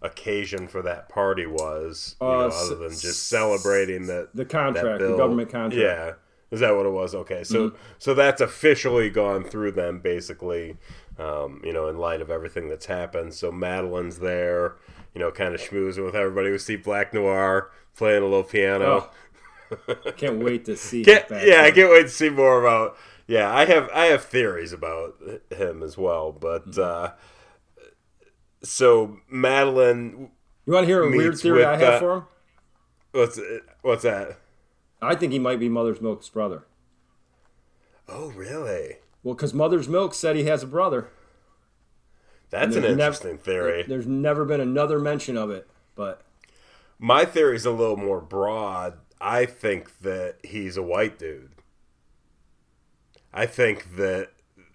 [0.04, 5.00] occasion for that party was, you uh, know, other than just celebrating that the contract,
[5.00, 5.76] that the government contract.
[5.76, 6.14] Yeah,
[6.52, 7.16] is that what it was?
[7.16, 7.78] Okay, so mm-hmm.
[7.98, 10.78] so that's officially gone through them, basically.
[11.18, 13.36] Um, you know, in light of everything that's happened.
[13.36, 14.78] So Madelyn's there,
[15.14, 16.50] you know, kind of schmoozing with everybody.
[16.50, 19.10] We see Black Noir playing a little piano.
[19.88, 21.04] Oh, can't wait to see.
[21.06, 22.98] yeah, I can't wait to see more about.
[23.28, 25.16] Yeah, I have I have theories about
[25.52, 26.72] him as well, but.
[26.72, 26.82] Mm-hmm.
[26.82, 27.10] Uh,
[28.64, 30.30] so Madelyn.
[30.66, 32.24] You want to hear a weird theory I have uh, for him?
[33.12, 33.40] What's
[33.82, 34.40] what's that?
[35.02, 36.66] I think he might be Mother's Milk's brother.
[38.08, 38.98] Oh, really?
[39.24, 41.08] Well, because Mother's Milk said he has a brother.
[42.50, 43.84] That's an interesting nev- theory.
[43.88, 46.22] There's never been another mention of it, but
[47.00, 49.00] my theory is a little more broad.
[49.20, 51.52] I think that he's a white dude.
[53.34, 54.30] I think that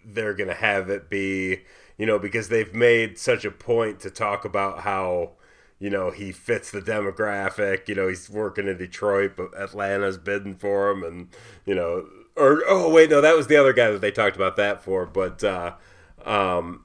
[0.04, 1.60] they're gonna have it be
[1.98, 5.32] you know, because they've made such a point to talk about how,
[5.80, 7.88] you know, he fits the demographic.
[7.88, 11.28] You know, he's working in Detroit, but Atlanta's bidding for him, and
[11.66, 12.08] you know,
[12.38, 15.06] or oh wait, no, that was the other guy that they talked about that for.
[15.06, 15.74] But uh,
[16.24, 16.84] um,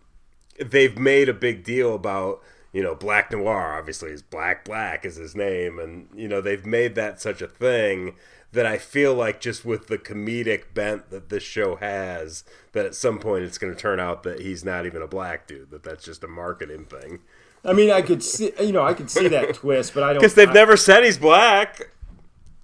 [0.60, 2.41] they've made a big deal about
[2.72, 3.78] you know Black Noir.
[3.78, 7.47] Obviously, is Black Black is his name, and you know they've made that such a
[7.47, 8.16] thing
[8.54, 12.43] that I feel like just with the comedic bent that this show has,
[12.74, 15.47] that at some point it's going to turn out that he's not even a black
[15.47, 15.72] dude.
[15.72, 17.20] That that's just a marketing thing.
[17.66, 20.22] I mean, I could see, you know, I could see that twist, but I don't
[20.22, 21.89] because they've I, never said he's black.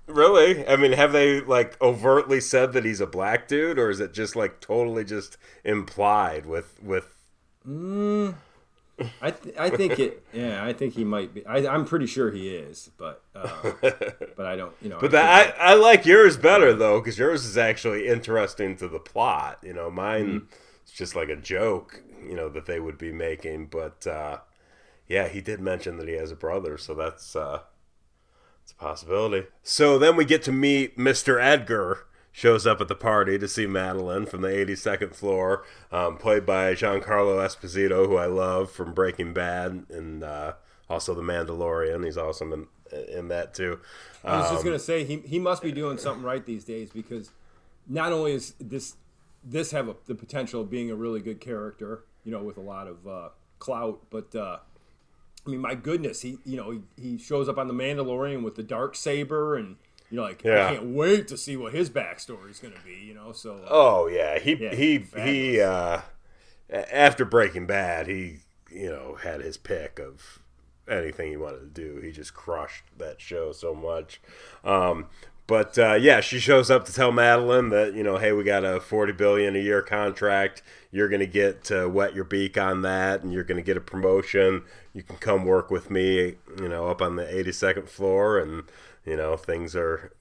[0.09, 0.67] Really?
[0.67, 4.11] I mean, have they like overtly said that he's a black dude, or is it
[4.11, 7.13] just like totally just implied with with?
[7.67, 8.33] Mm,
[9.21, 10.23] I th- I think it.
[10.33, 11.45] Yeah, I think he might be.
[11.45, 13.49] I, am pretty sure he is, but uh,
[13.81, 14.73] but I don't.
[14.81, 14.97] You know.
[14.99, 18.87] But I, that, I, I like yours better though, because yours is actually interesting to
[18.87, 19.59] the plot.
[19.63, 20.45] You know, mine mm-hmm.
[20.83, 22.01] it's just like a joke.
[22.27, 24.39] You know that they would be making, but uh,
[25.07, 27.61] yeah, he did mention that he has a brother, so that's uh,
[28.69, 29.47] it's a possibility.
[29.63, 31.41] So then we get to meet Mr.
[31.41, 36.45] Edgar shows up at the party to see Madelyn from the 82nd floor, um, played
[36.45, 40.53] by Giancarlo Esposito, who I love from Breaking Bad and uh,
[40.89, 42.05] also The Mandalorian.
[42.05, 42.67] He's awesome in,
[43.11, 43.79] in that too.
[44.23, 46.63] Um, I was just um, gonna say he he must be doing something right these
[46.63, 47.31] days because
[47.87, 48.95] not only is this
[49.43, 52.61] this have a, the potential of being a really good character, you know, with a
[52.61, 54.57] lot of uh, clout, but uh,
[55.49, 58.55] I mean, my goodness, he you know he, he shows up on the Mandalorian with
[58.55, 59.77] the dark saber and
[60.11, 60.67] you know, like yeah.
[60.67, 62.95] I can't wait to see what his backstory is going to be.
[62.95, 66.01] You know, so uh, oh yeah, he yeah, he he uh,
[66.69, 68.39] after Breaking Bad, he
[68.71, 70.39] you know had his pick of
[70.87, 71.99] anything he wanted to do.
[71.99, 74.21] He just crushed that show so much.
[74.63, 75.07] Um,
[75.49, 78.63] but uh, yeah, she shows up to tell Madelyn that you know, hey, we got
[78.63, 80.61] a forty billion a year contract.
[80.91, 84.61] You're gonna get to wet your beak on that, and you're gonna get a promotion.
[84.93, 88.63] You can come work with me, you know, up on the 82nd floor, and
[89.05, 90.13] you know things are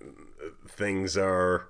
[0.67, 1.69] things are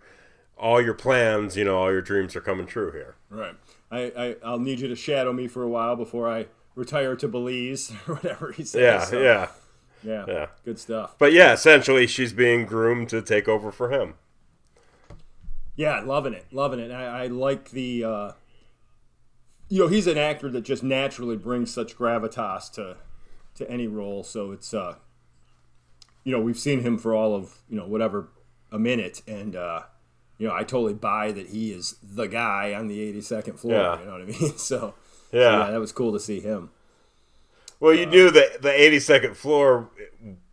[0.56, 3.54] all your plans you know all your dreams are coming true here right
[3.90, 7.28] I, I i'll need you to shadow me for a while before i retire to
[7.28, 9.48] belize or whatever he says yeah so, yeah
[10.08, 14.14] yeah yeah good stuff but yeah essentially she's being groomed to take over for him
[15.76, 18.32] yeah loving it loving it i, I like the uh
[19.68, 22.96] you know he's an actor that just naturally brings such gravitas to
[23.54, 24.94] to any role so it's uh
[26.28, 28.28] you know, we've seen him for all of, you know, whatever
[28.70, 29.22] a minute.
[29.26, 29.84] And, uh,
[30.36, 33.72] you know, I totally buy that he is the guy on the 82nd floor.
[33.72, 33.98] Yeah.
[33.98, 34.52] You know what I mean?
[34.58, 34.94] So,
[35.32, 35.40] yeah.
[35.40, 36.68] So yeah, that was cool to see him.
[37.80, 39.90] Well, you uh, knew that the 82nd floor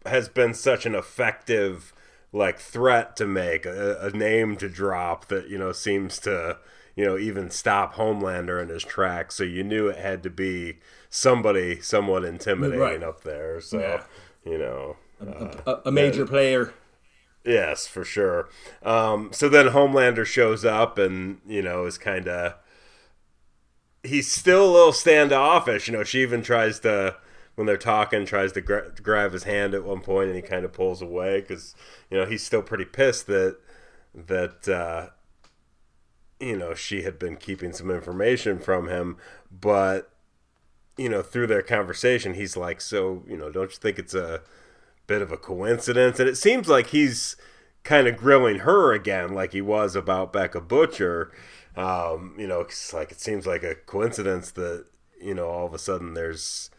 [0.06, 1.94] has been such an effective
[2.32, 6.58] like threat to make, a, a name to drop that you know seems to
[6.96, 9.36] you know even stop Homelander in his tracks.
[9.36, 13.04] So you knew it had to be somebody somewhat intimidating right.
[13.04, 13.62] up there.
[13.62, 14.04] So yeah.
[14.44, 16.74] you know, uh, a, a, major player.
[17.46, 18.50] Yes, for sure.
[18.84, 22.56] Um, so then Homelander shows up and you know is kind of
[24.06, 25.88] he's still a little standoffish.
[25.88, 27.16] You know, she even tries to
[27.56, 30.66] when they're talking, tries to gra- grab his hand at one point, and he kind
[30.66, 31.74] of pulls away because
[32.10, 33.58] you know he's still pretty pissed that
[34.14, 35.10] that uh,
[36.40, 39.18] you know she had been keeping some information from him,
[39.52, 40.12] but
[40.98, 44.42] you know through their conversation, he's like, so you know, don't you think it's a
[45.08, 46.20] bit of a coincidence?
[46.20, 47.36] And it seems like he's
[47.84, 51.32] kind of grilling her again, like he was about Becca Butcher.
[51.76, 54.86] Um, you know, it's like it seems like a coincidence that
[55.22, 56.70] you know all of a sudden there's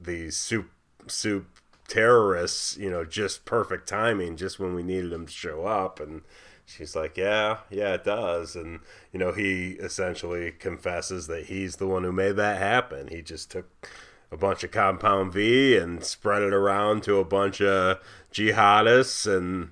[0.00, 0.70] these supe
[1.06, 1.60] supe
[1.90, 5.98] terrorists, you know, just perfect timing, just when we needed them to show up.
[5.98, 6.22] And
[6.64, 8.54] she's like, yeah, yeah, it does.
[8.54, 8.80] And,
[9.12, 13.08] you know, he essentially confesses that he's the one who made that happen.
[13.08, 13.88] He just took
[14.30, 17.98] a bunch of Compound V and spread it around to a bunch of
[18.32, 19.26] jihadists.
[19.26, 19.70] And,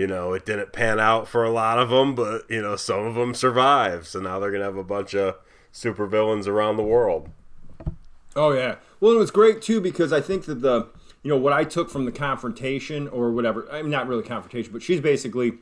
[0.00, 3.04] you know, it didn't pan out for a lot of them, but, you know, some
[3.04, 4.06] of them survived.
[4.06, 5.36] So now they're to have a bunch of
[5.74, 7.28] supervillains around the world.
[8.34, 8.76] Oh, yeah.
[8.98, 10.88] Well, it was great too because I think that the
[11.22, 13.68] you know what I took from the confrontation or whatever.
[13.70, 15.52] I'm mean, not really confrontation, but she's basically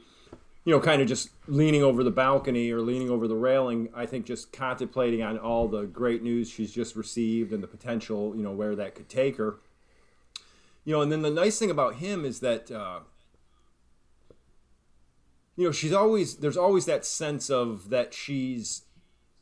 [0.64, 3.88] you know kind of just leaning over the balcony or leaning over the railing.
[3.92, 8.36] I think just contemplating on all the great news she's just received and the potential
[8.36, 9.56] you know where that could take her.
[10.84, 12.70] You know, and then the nice thing about him is that.
[12.70, 13.00] Uh,
[15.58, 18.82] you know, she's always there's always that sense of that she's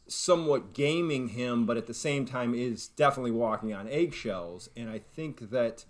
[0.08, 4.70] somewhat gaming him, but at the same time is definitely walking on eggshells.
[4.74, 5.84] And I think that,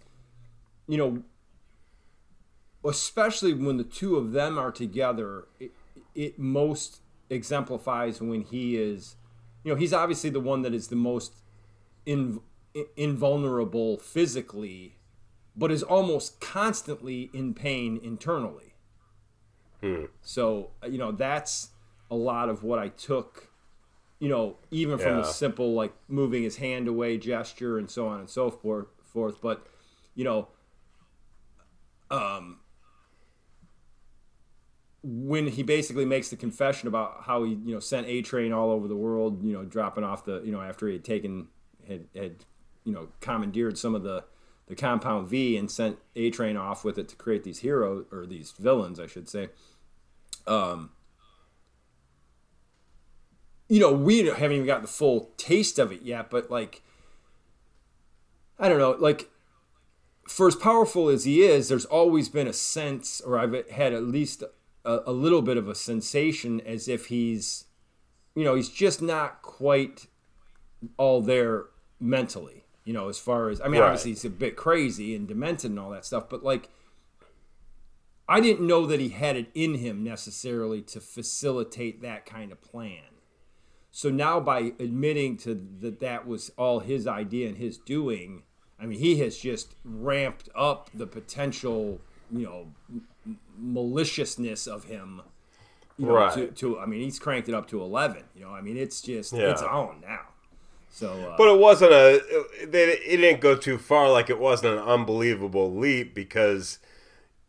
[0.89, 1.23] you know,
[2.85, 5.71] especially when the two of them are together, it,
[6.17, 9.15] it most exemplifies when he is,
[9.63, 11.35] you know, he's obviously the one that is the most
[12.05, 12.41] in,
[12.97, 14.97] invulnerable physically,
[15.55, 18.73] but is almost constantly in pain internally.
[19.81, 20.05] Hmm.
[20.23, 21.71] So, you know, that's
[22.11, 23.51] a lot of what I took
[24.19, 25.23] you know, even from yeah.
[25.23, 28.87] a simple like moving his hand away gesture and so on and so forth.
[29.03, 29.67] Forth, but
[30.15, 30.49] you know,
[32.11, 32.59] um,
[35.03, 38.71] when he basically makes the confession about how he you know sent A Train all
[38.71, 41.49] over the world, you know, dropping off the you know after he had taken
[41.89, 42.45] had had
[42.85, 44.25] you know commandeered some of the
[44.67, 48.27] the compound V and sent A Train off with it to create these heroes or
[48.27, 49.49] these villains, I should say.
[50.47, 50.91] Um,
[53.69, 56.83] you know, we haven't even got the full taste of it yet, but like,
[58.59, 59.31] I don't know, like,
[60.29, 64.03] for as powerful as he is, there's always been a sense, or I've had at
[64.03, 64.43] least
[64.85, 67.65] a, a little bit of a sensation as if he's,
[68.35, 70.07] you know, he's just not quite
[70.97, 71.67] all there
[72.01, 73.89] mentally, you know, as far as, I mean, right.
[73.89, 76.71] obviously he's a bit crazy and demented and all that stuff, but like,
[78.29, 82.63] I didn't know that he had it in him necessarily to facilitate that kind of
[82.63, 83.03] plan.
[83.91, 88.43] So now by admitting to that that was all his idea and his doing,
[88.79, 95.23] I mean he has just ramped up the potential, you know, m- maliciousness of him.
[95.97, 96.35] You know, right.
[96.35, 98.25] To, to, I mean he's cranked it up to eleven.
[98.35, 99.51] You know, I mean it's just yeah.
[99.51, 100.27] it's on now.
[100.97, 102.15] So, uh, but it wasn't a.
[102.15, 104.11] It, it didn't go too far.
[104.11, 106.79] Like it wasn't an unbelievable leap because,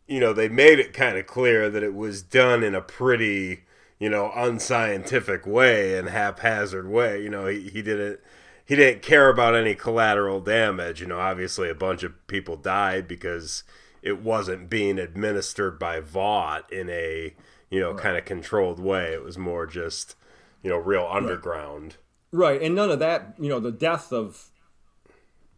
[0.06, 3.62] you know, they made it kind of clear that it was done in a pretty
[3.98, 7.22] you know, unscientific way and haphazard way.
[7.22, 8.20] You know, he, he didn't
[8.64, 11.00] he didn't care about any collateral damage.
[11.00, 13.64] You know, obviously a bunch of people died because
[14.02, 17.34] it wasn't being administered by Vought in a
[17.70, 18.00] you know right.
[18.00, 19.12] kind of controlled way.
[19.12, 20.14] It was more just
[20.62, 21.84] you know real underground.
[21.84, 21.96] Right.
[22.30, 23.34] Right, and none of that.
[23.38, 24.50] You know, the death of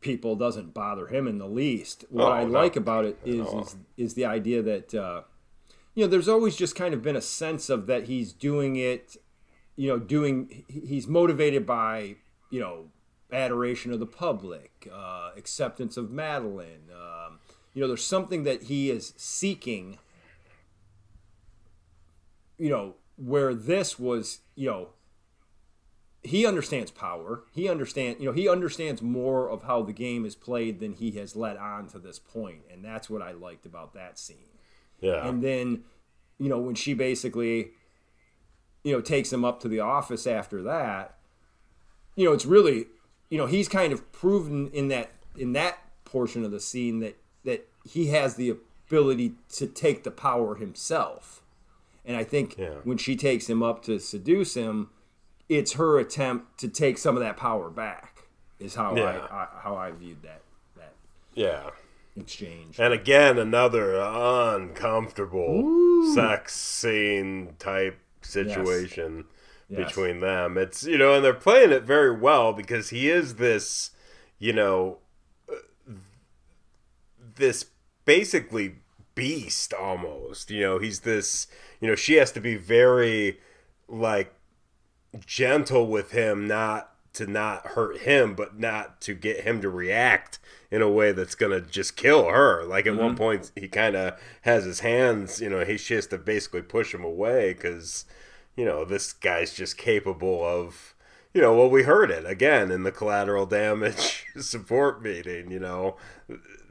[0.00, 2.04] people doesn't bother him in the least.
[2.10, 2.50] What oh, I no.
[2.50, 4.94] like about it is, is is the idea that.
[4.94, 5.22] Uh,
[5.94, 9.16] you know, there's always just kind of been a sense of that he's doing it,
[9.76, 12.16] you know, doing, he's motivated by,
[12.48, 12.86] you know,
[13.32, 16.90] adoration of the public, uh, acceptance of Madelyn.
[16.90, 17.40] Um,
[17.74, 19.98] you know, there's something that he is seeking,
[22.56, 24.88] you know, where this was, you know,
[26.22, 27.44] he understands power.
[27.52, 31.12] He understands, you know, he understands more of how the game is played than he
[31.12, 34.36] has led on to this point, and that's what I liked about that scene.
[35.00, 35.26] Yeah.
[35.26, 35.84] And then,
[36.38, 37.70] you know, when she basically,
[38.84, 41.16] you know, takes him up to the office after that,
[42.16, 42.86] you know, it's really,
[43.30, 47.16] you know, he's kind of proven in that in that portion of the scene that
[47.44, 48.50] that he has the
[48.88, 51.42] ability to take the power himself.
[52.04, 52.74] And I think Yeah.
[52.84, 54.90] when she takes him up to seduce him,
[55.50, 58.24] it's her attempt to take some of that power back.
[58.58, 59.26] Is how Yeah.
[59.30, 60.40] I, I how I viewed that
[60.76, 60.94] that
[61.34, 61.70] Yeah.
[62.16, 62.78] exchange.
[62.78, 69.26] And again, another uncomfortable sex scene type situation
[69.68, 69.86] Yes.
[69.86, 70.56] between them.
[70.58, 73.92] It's, you know, and they're playing it very well because he is this,
[74.38, 74.98] you know,
[75.48, 75.54] uh,
[77.36, 77.66] this
[78.04, 78.76] basically
[79.14, 80.50] beast almost.
[80.50, 81.46] You know, he's this,
[81.80, 83.38] you know, she has to be very,
[83.88, 84.34] like,
[85.26, 90.38] gentle with him, not to not hurt him, but not to get him to react
[90.70, 92.64] in a way that's gonna just kill her.
[92.64, 93.16] Like at one mm-hmm.
[93.16, 96.94] point, he kind of has his hands, you know, he she has to basically push
[96.94, 98.04] him away because,
[98.56, 100.94] you know, this guy's just capable of,
[101.34, 105.50] you know, well, we heard it again in the collateral damage support meeting.
[105.50, 105.96] You know,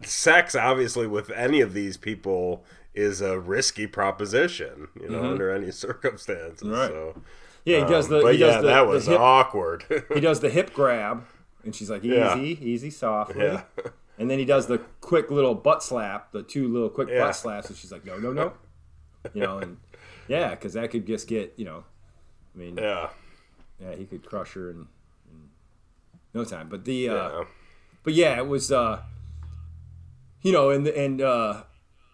[0.02, 2.64] sex obviously with any of these people
[2.94, 4.88] is a risky proposition.
[5.00, 5.32] You know, mm-hmm.
[5.32, 6.68] under any circumstances.
[6.68, 6.90] Right.
[6.90, 7.22] So.
[7.66, 8.22] Yeah, he does Um, the.
[8.24, 9.86] but he does yeah, the, that was hip, awkward.
[10.14, 11.26] he does the hip grab,
[11.64, 12.36] and she's like, "Easy, Yeah.
[12.38, 13.64] easy, softly." Yeah.
[14.18, 17.20] And then he does the quick little butt slap, the two little quick Yeah.
[17.26, 18.54] butt slaps, and she's like, "No, no, no,"
[19.34, 19.78] you know, and
[20.28, 21.84] yeah, because that could just get, you know,
[22.56, 23.10] I mean, yeah,
[23.80, 24.88] yeah, he could crush her in,
[25.32, 25.50] in
[26.34, 26.68] no time.
[26.70, 27.44] But the, uh, yeah,
[28.04, 29.02] but yeah, it was, uh,
[30.42, 31.64] you know, and and uh,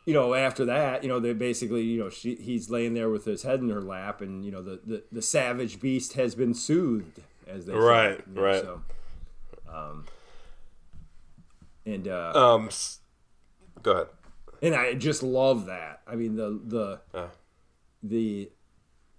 [0.05, 3.25] you know, after that, you know, they basically, you know, she he's laying there with
[3.25, 6.53] his head in her lap, and you know, the the, the savage beast has been
[6.53, 8.61] soothed, as they say, Right, you know, right.
[8.61, 8.81] So,
[9.71, 10.05] um,
[11.85, 12.69] and uh, Um,
[13.81, 14.07] go ahead.
[14.61, 16.01] and I just love that.
[16.07, 17.27] I mean, the the Yeah.
[18.03, 18.51] the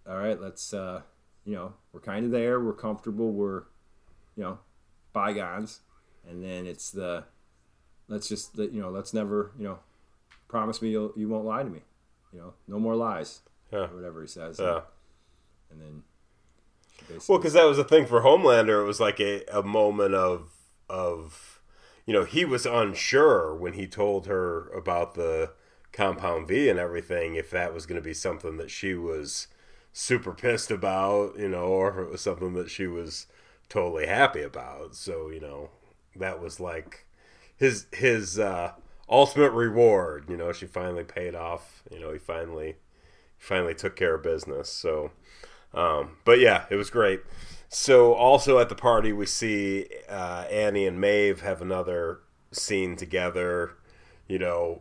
[0.09, 1.03] all right, let's uh,
[1.45, 3.65] you know, we're kind of there, we're comfortable, we're
[4.37, 4.59] you know,
[5.13, 5.81] bygones,
[6.29, 7.25] and then it's the
[8.09, 9.79] let's just you know, let's never you know,
[10.49, 11.81] promise me you'll you won't lie to me,
[12.33, 13.41] you know, no more lies,
[13.73, 13.87] Yeah.
[13.89, 14.81] whatever he says, Yeah.
[15.71, 16.03] and then
[17.09, 18.83] basically Well, because that was the thing for Homelander.
[18.83, 20.53] It was like a, a moment of
[20.89, 21.61] of
[22.07, 25.53] you know he was unsure when he told her about the
[25.93, 29.49] compound V and everything if that was going to be something that she was
[29.93, 33.27] super pissed about, you know, or if it was something that she was
[33.69, 34.95] totally happy about.
[34.95, 35.71] So you know
[36.15, 37.07] that was like
[37.57, 38.73] his his uh,
[39.09, 40.27] ultimate reward.
[40.29, 41.83] You know, she finally paid off.
[41.91, 42.77] You know, he finally
[43.39, 44.71] finally took care of business.
[44.71, 45.13] So.
[45.75, 47.21] Um, but yeah, it was great.
[47.69, 53.73] So also at the party, we see uh, Annie and Maeve have another scene together.
[54.27, 54.81] You know,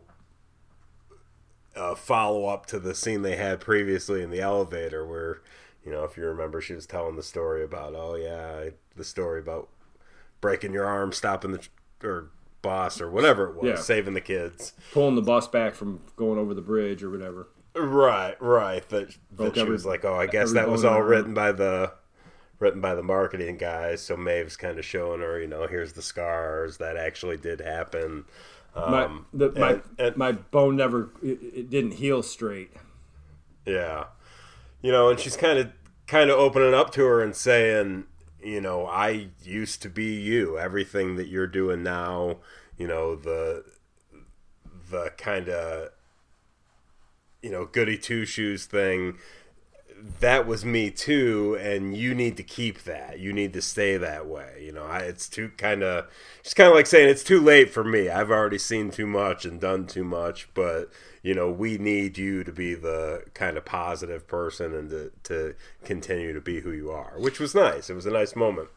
[1.74, 5.42] a follow up to the scene they had previously in the elevator, where
[5.84, 9.40] you know, if you remember, she was telling the story about, oh yeah, the story
[9.40, 9.68] about
[10.40, 11.68] breaking your arm, stopping the
[12.02, 12.30] or
[12.66, 13.76] boss or whatever it was, Yeah.
[13.76, 14.72] saving the kids.
[14.92, 17.48] pulling the bus back from going over the bridge or whatever.
[17.74, 18.86] Right, right.
[18.88, 21.92] That, that she every- was like, oh, I guess that was all written by the
[22.58, 24.00] written by the marketing guys.
[24.00, 28.24] So Maeve's kind of showing her, you know, here's the scars that actually did happen.
[28.74, 32.70] My Um, the, my and- and- my bone never it, it didn't heal straight.
[33.66, 34.04] Yeah,
[34.82, 35.70] you know, and she's kind of
[36.06, 38.04] kind of opening up to her and saying,
[38.46, 40.56] you know, I used to be you.
[40.56, 42.36] Everything that you're doing now,
[42.78, 43.64] you know, the
[44.88, 45.90] the kind of
[47.42, 49.18] you know goody two shoes thing.
[50.20, 53.18] That was me too, and you need to keep that.
[53.18, 54.62] You need to stay that way.
[54.64, 56.06] You know, I, it's too kind of,
[56.40, 58.10] it's kind of like saying it's too late for me.
[58.10, 60.90] I've already seen too much and done too much, but
[61.26, 65.56] you know, we need you to be the kind of positive person and to, to
[65.82, 67.90] continue to be who you are, which was nice.
[67.90, 68.68] It was a nice moment.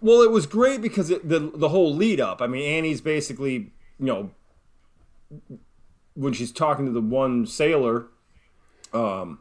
[0.00, 2.40] Well, it was great because it, the the whole lead up.
[2.40, 4.30] I mean, Annie's basically you know
[6.14, 8.06] when she's talking to the one sailor,
[8.94, 9.40] um,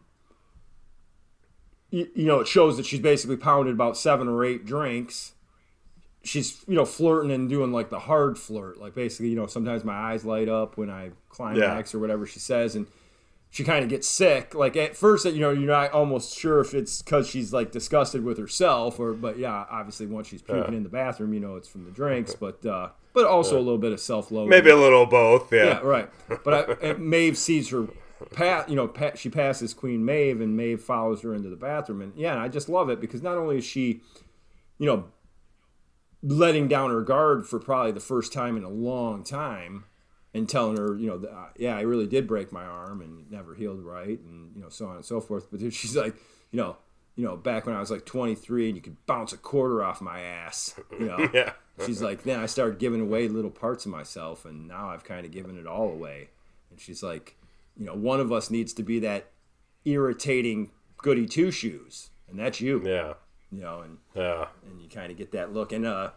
[1.91, 5.31] you, you know, it shows that she's basically pounded about seven or eight drinks.
[6.23, 9.83] She's you know flirting and doing like the hard flirt, like basically you know sometimes
[9.83, 12.87] my eyes light up when I climax or whatever she says, and
[13.49, 14.53] she kind of gets sick.
[14.53, 18.23] Like at first, you know, you're not almost sure if it's because she's like disgusted
[18.23, 21.67] with herself, or but yeah, obviously once she's puking in the bathroom, you know, it's
[21.67, 24.49] from the drinks, but uh, but also a little bit of self loathing.
[24.49, 25.51] Maybe a little both.
[25.51, 25.65] Yeah.
[25.65, 26.09] yeah, right.
[26.43, 27.87] But I, Maeve sees her.
[28.33, 32.01] Pat, you know, Pat, she passes Queen Maeve, and Maeve follows her into the bathroom,
[32.01, 34.01] and yeah, and I just love it because not only is she,
[34.77, 35.05] you know,
[36.21, 39.85] letting down her guard for probably the first time in a long time,
[40.33, 43.31] and telling her, you know, uh, yeah, I really did break my arm and it
[43.31, 45.49] never healed right, and you know, so on and so forth.
[45.49, 46.15] But then she's like,
[46.51, 46.77] you know,
[47.15, 50.01] you know, back when I was like 23 and you could bounce a quarter off
[50.01, 51.29] my ass, you know.
[51.33, 51.53] Yeah.
[51.85, 55.25] She's like, then I started giving away little parts of myself, and now I've kind
[55.25, 56.27] of given it all away.
[56.69, 57.37] and she's like,
[57.77, 59.27] you know, one of us needs to be that
[59.85, 62.81] irritating goody two shoes, and that's you.
[62.85, 63.13] Yeah.
[63.51, 64.47] You know, and Yeah.
[64.69, 65.71] and you kind of get that look.
[65.71, 66.11] And uh,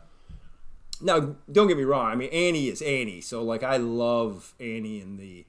[1.01, 2.07] now, don't get me wrong.
[2.07, 5.45] I mean, Annie is Annie, so like I love Annie in the,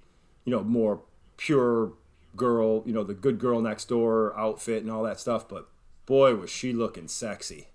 [0.45, 1.01] you know, more
[1.37, 1.93] pure
[2.35, 5.47] girl, you know, the good girl next door outfit and all that stuff.
[5.47, 5.67] But
[6.05, 7.67] boy, was she looking sexy.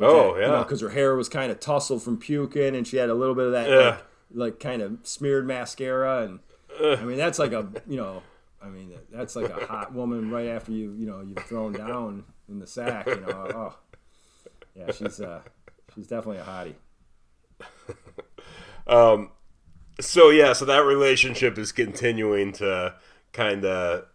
[0.00, 0.58] Oh, That- yeah.
[0.64, 3.46] because her hair was kind of tousled from puking, and she had a little bit
[3.46, 3.88] of that Yeah.
[3.88, 4.04] like,
[4.34, 6.40] like kind of smeared mascara, and
[6.98, 8.22] I mean that's like a you know,
[8.64, 12.24] I mean that's like a hot woman right after you you know you've thrown down
[12.48, 13.50] in the sack, you know.
[13.54, 13.78] Oh,
[14.74, 15.40] yeah, she's uh,
[15.94, 16.74] she's definitely a hottie.
[18.86, 19.30] Um,
[20.00, 22.94] so yeah, so that relationship is continuing to
[23.32, 24.06] kind of,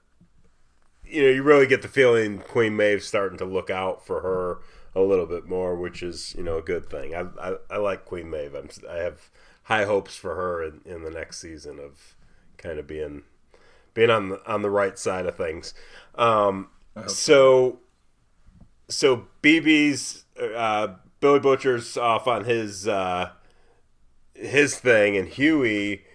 [1.04, 4.60] you know, you really get the feeling Queen Maeve's starting to look out for her
[4.96, 7.16] a little bit more, which is you know a good thing.
[7.16, 8.54] I I, I like Queen Maeve.
[8.54, 9.30] I'm, I have
[9.64, 12.16] high hopes for her in, in the next season of
[12.58, 13.24] kind of being
[14.00, 15.74] being on the on the right side of things.
[16.16, 16.70] Um,
[17.08, 17.80] so
[18.88, 20.88] so BB's uh,
[21.20, 23.32] Billy Butcher's off on his uh,
[24.34, 26.06] his thing, and Hughie,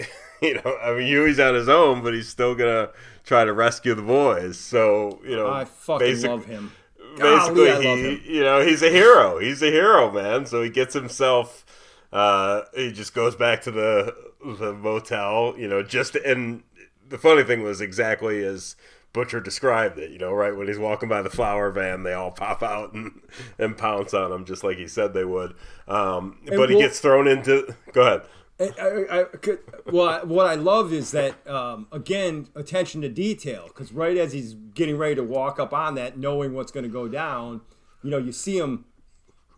[0.42, 2.88] you know, I mean Hughie's on his own, but he's still gonna
[3.24, 4.58] try to rescue the boys.
[4.58, 6.72] So you know, I fucking love him.
[7.18, 8.20] Basically, Golly, he, him.
[8.24, 9.38] you know, he's a hero.
[9.38, 10.46] He's a hero, man.
[10.46, 11.66] So he gets himself.
[12.10, 16.62] Uh, he just goes back to the the motel, you know, just and
[17.10, 18.76] the funny thing was exactly as
[19.12, 22.30] Butcher described it, you know, right when he's walking by the flower van, they all
[22.30, 23.20] pop out and,
[23.58, 25.54] and pounce on him just like he said they would.
[25.88, 27.74] Um, but he gets thrown into.
[27.92, 28.22] Go ahead.
[28.60, 33.08] I, I, I could, well, I- what I love is that um, again attention to
[33.08, 36.84] detail because right as he's getting ready to walk up on that, knowing what's going
[36.84, 37.62] to go down,
[38.02, 38.84] you know, you see him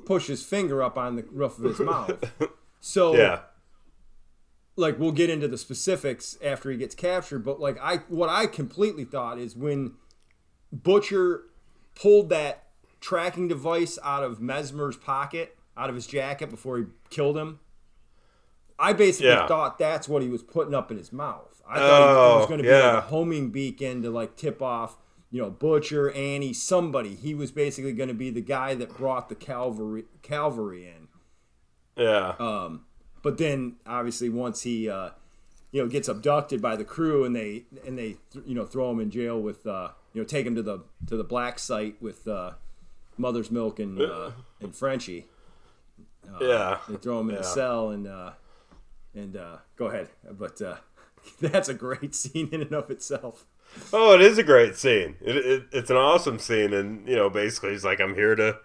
[0.07, 2.25] push his finger up on the roof of his mouth.
[2.85, 3.41] So, Yeah.
[4.77, 7.41] Like, we'll get into the specifics after he gets captured.
[7.41, 9.95] But like, I what I completely thought is when
[10.73, 11.43] Butcher
[11.95, 12.65] pulled that
[13.01, 17.61] tracking device out of Mesmer's pocket, out of his jacket before he killed him.
[18.79, 19.47] I basically Yeah.
[19.47, 21.63] thought that's what he was putting up in his mouth.
[21.69, 22.95] I thought it Oh, was going to be yeah.
[22.95, 24.97] like a homing beacon to like tip off,
[25.31, 27.15] you know, Butcher, Annie, somebody.
[27.15, 31.09] He was basically going to be the guy that brought the cavalry cavalry in.
[31.97, 32.35] Yeah.
[32.39, 32.87] Um,
[33.23, 35.11] but then obviously once he uh,
[35.71, 38.17] you know gets abducted by the crew and they and they
[38.47, 41.17] you know throw him in jail with uh, you know take him to the to
[41.17, 42.53] the black site with uh,
[43.19, 45.27] Mother's Milk and uh, and Frenchie.
[46.41, 46.79] yeah.
[46.89, 48.33] They throw him in a cell and uh,
[49.15, 50.77] and uh, go ahead, but uh,
[51.41, 53.47] that's a great scene in and of itself.
[53.93, 55.17] Oh, it is a great scene.
[55.23, 58.59] It, it, it's an awesome scene, and you know, basically, he's like, "I'm here to,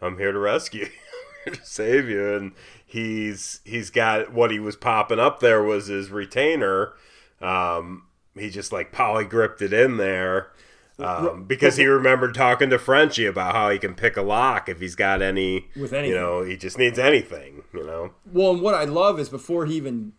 [0.00, 1.52] I'm here to rescue, you.
[1.52, 2.52] To save you." And
[2.94, 6.92] he's he's got what he was popping up there was his retainer.
[7.40, 8.06] Um,
[8.38, 10.50] he just like poly gripped it in there
[10.98, 14.78] um, because he remembered talking to Frenchie about how he can pick a lock if
[14.80, 15.66] he's got any.
[15.76, 17.64] With any you know, he just needs anything.
[17.74, 20.12] You know, Well, and what I love is before he even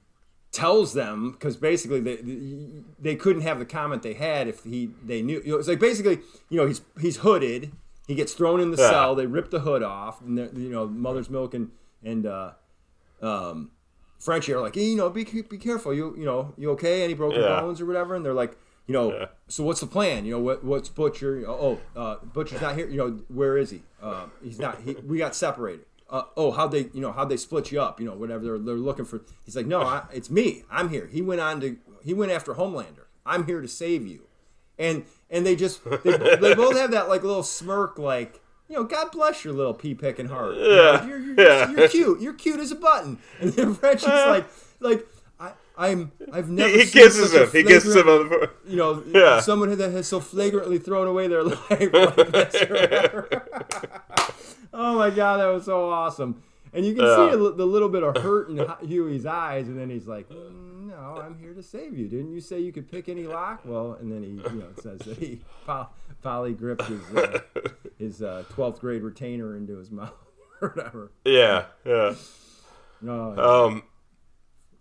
[0.51, 2.17] tells them, because basically they
[2.99, 5.41] they couldn't have the comment they had if he they knew.
[5.45, 6.19] You know, it's like basically,
[6.49, 7.71] you know, he's he's hooded.
[8.07, 8.89] He gets thrown in the Yeah.
[8.89, 9.15] cell.
[9.15, 11.71] They rip the hood off, and you know, mother's milk and
[12.03, 12.51] and uh,
[13.25, 13.71] um,
[14.19, 15.93] Frenchie are like, hey, you know, be be careful.
[15.93, 17.03] You you know, you okay?
[17.03, 17.59] Any broken Yeah.
[17.61, 18.15] bones or whatever?
[18.15, 18.57] And they're like.
[18.87, 19.25] You know, Yeah.
[19.47, 20.25] so what's the plan?
[20.25, 21.43] You know, what what's Butcher?
[21.47, 22.87] Oh, uh, Butcher's not here.
[22.87, 23.81] You know, where is he?
[23.99, 24.79] Uh, he's not.
[24.85, 25.85] He, we got separated.
[26.07, 27.99] Uh, oh, how they, you know, how they split you up?
[27.99, 29.21] You know, whatever they're, they're looking for.
[29.43, 30.65] He's like, no, I, it's me.
[30.69, 31.07] I'm here.
[31.11, 31.77] He went on to.
[32.03, 33.05] He went after Homelander.
[33.25, 34.27] I'm here to save you.
[34.77, 38.39] And and they just they, they both have that like little smirk, like
[38.69, 40.55] you know, God bless your little pea picking heart.
[40.55, 41.07] You know, Yeah.
[41.07, 41.71] you're, you're, Yeah.
[41.71, 42.21] you're cute.
[42.21, 43.19] You're cute as a button.
[43.39, 44.45] And then Frenchie's like
[44.79, 45.07] like.
[45.37, 46.11] I, I'm.
[46.31, 46.69] I've never.
[46.71, 47.49] he, kisses him.
[47.51, 48.49] He kisses him on the.
[48.65, 49.41] you know, Yeah.
[49.41, 53.47] someone that has so flagrantly thrown away their life like this or whatever.
[54.73, 56.41] oh my god, that was so awesome.
[56.73, 57.15] And you can Yeah.
[57.29, 58.57] see a, the little bit of hurt in
[58.87, 62.07] Hughie's eyes, and then he's like, "Mm, "No, I'm here to save you.
[62.07, 64.99] Didn't you say you could pick any lock?" Well, and then he, you know, says
[64.99, 65.39] that he
[66.25, 67.39] poly gripped his uh,
[67.99, 70.11] his uh, 12th grade retainer into his mouth
[70.61, 71.11] or whatever.
[71.23, 72.15] Yeah, yeah.
[73.01, 73.83] No, Um,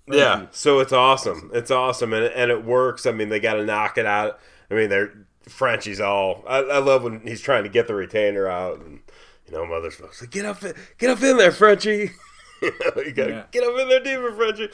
[0.06, 1.50] yeah, so it's awesome.
[1.54, 3.06] It's awesome, and and it works.
[3.06, 4.38] I mean, they got to knock it out.
[4.70, 5.12] I mean, they're
[5.48, 6.42] Frenchie's all.
[6.48, 9.00] I, I love when he's trying to get the retainer out, and
[9.46, 10.62] you know, mother's like, get up,
[10.98, 12.10] get up in there, Frenchie.
[12.62, 13.42] you know, you gotta Yeah.
[13.50, 14.70] get up in there, deeper, Frenchie.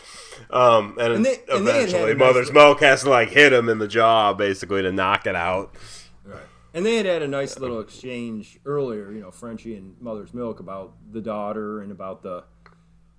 [0.50, 3.68] Um, and, And they- and eventually, a mother's little- milk has to like hit him
[3.68, 5.74] in the jaw, basically, to knock it out.
[6.72, 10.60] And they had had a nice little exchange earlier, you know, Frenchie and Mother's Milk
[10.60, 12.44] about the daughter and about the,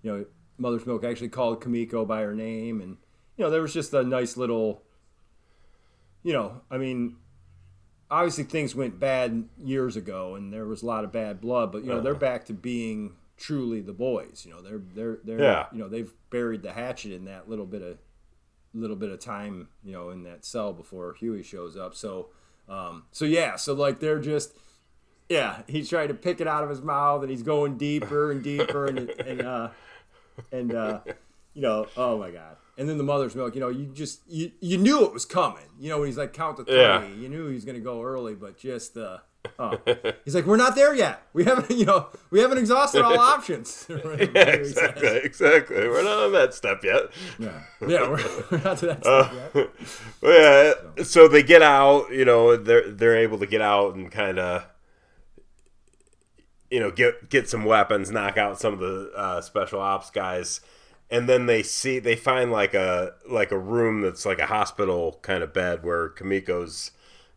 [0.02, 0.26] you know,
[0.58, 2.98] Mother's Milk actually called Kimiko by her name, and
[3.36, 4.84] you know, there was just a nice little,
[6.24, 7.18] you know, I mean,
[8.10, 11.84] obviously things went bad years ago, and there was a lot of bad blood, but
[11.84, 12.20] you know, they're uh-huh.
[12.20, 14.44] back to being truly the boys.
[14.46, 15.66] You know, they're they're they're Yeah.
[15.72, 17.98] you know they've buried the hatchet in that little bit of
[18.74, 21.96] little bit of time, you know, in that cell before Hughie shows up.
[21.96, 22.30] So,
[22.72, 24.54] um, so yeah, so like they're just,
[25.30, 28.42] yeah, he's trying to pick it out of his mouth, and he's going deeper and
[28.44, 29.70] deeper, and and uh,
[30.52, 31.00] and uh,
[31.54, 32.56] you know, oh my god.
[32.78, 35.66] And then the mother's milk, you know, you just you, you knew it was coming.
[35.80, 37.06] You know, when he's like count to three, Yeah.
[37.08, 39.18] you knew he was gonna go early, but just uh
[39.60, 39.78] oh.
[40.26, 41.22] he's like, We're not there yet.
[41.34, 43.86] We haven't you know, we haven't exhausted all options.
[43.90, 45.88] Yeah, exactly, exactly.
[45.88, 47.04] We're not on that step yet.
[47.40, 49.54] Yeah, yeah, we're, we're not to that Uh, step
[50.24, 50.76] yet.
[50.98, 51.04] Yeah.
[51.04, 52.12] So they get out.
[52.12, 54.66] You know, they're they're able to get out and kind of,
[56.70, 60.62] you know, get get some weapons, knock out some of the uh, special ops guys,
[61.10, 65.20] and then they see they find like a like a room that's like a hospital
[65.22, 66.92] kind of bed where Kimiko's,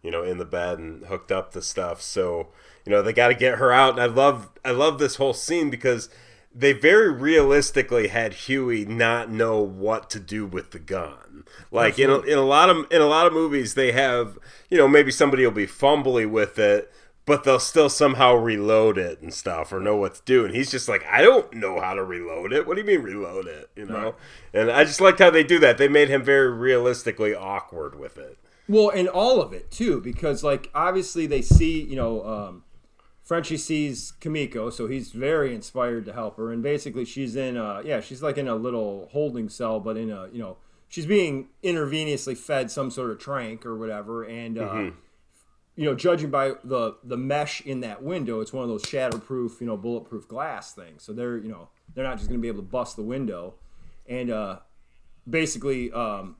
[0.04, 2.00] you know, in the bed and hooked up to stuff.
[2.00, 2.48] So
[2.84, 3.94] you know they got to get her out.
[3.94, 6.08] And I love I love this whole scene because
[6.54, 11.44] they very realistically had Hughie not know what to do with the gun.
[11.72, 14.38] Like in a, in a lot of in a lot of movies, they have
[14.70, 16.92] you know maybe somebody will be fumbly with it,
[17.24, 20.44] but they'll still somehow reload it and stuff or know what to do.
[20.44, 22.66] And he's just like, I don't know how to reload it.
[22.66, 23.70] What do you mean reload it?
[23.74, 24.04] You know.
[24.04, 24.14] Right.
[24.52, 25.78] And I just liked how they do that.
[25.78, 28.38] They made him very realistically awkward with it.
[28.68, 32.64] Well, and all of it too, because like obviously they see, you know, um,
[33.22, 37.82] Frenchie sees Kimiko, so he's very inspired to help her, and basically she's in, a,
[37.84, 40.58] yeah, she's like in a little holding cell, but in a, you know,
[40.88, 44.90] she's being intravenously fed some sort of trank or whatever, and uh,
[45.76, 49.60] you know, judging by the the mesh in that window, it's one of those shatterproof,
[49.60, 51.02] you know, bulletproof glass things.
[51.02, 53.54] So they're, you know, they're not just going to be able to bust the window,
[54.06, 54.58] and uh,
[55.28, 56.36] basically, um,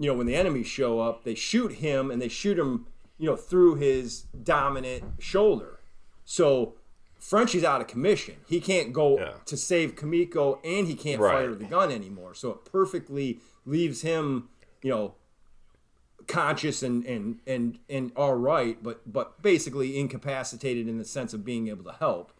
[0.00, 2.86] you know, when the enemies show up, they shoot him and they shoot him,
[3.18, 5.78] you know, through his dominant shoulder.
[6.24, 6.74] So
[7.18, 8.36] Frenchie's out of commission.
[8.48, 9.34] He can't go Yeah.
[9.44, 11.32] to save Kimiko and he can't Right.
[11.34, 12.32] fire the gun anymore.
[12.34, 14.48] So it perfectly leaves him,
[14.82, 15.14] you know,
[16.26, 21.44] conscious and and and and all right, but but basically incapacitated in the sense of
[21.44, 22.32] being able to help.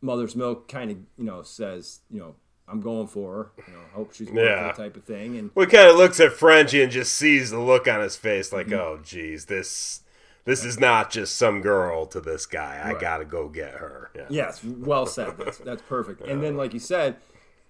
[0.00, 2.34] Mother's Milk kind of you know says you know
[2.70, 4.70] I'm going for her, you know hope she's Yeah.
[4.70, 7.50] it type of thing, and Well, he kind of looks at Frenchie and just sees
[7.50, 8.74] the look on his face, like, Mm-hmm.
[8.80, 10.02] "Oh, geez, this
[10.46, 12.80] this is not just some girl to this guy.
[12.82, 13.00] I Right.
[13.00, 14.26] gotta go get her." Yeah.
[14.30, 15.34] Yes, well said.
[15.38, 16.22] That's, that's perfect.
[16.22, 17.16] And then, like you said,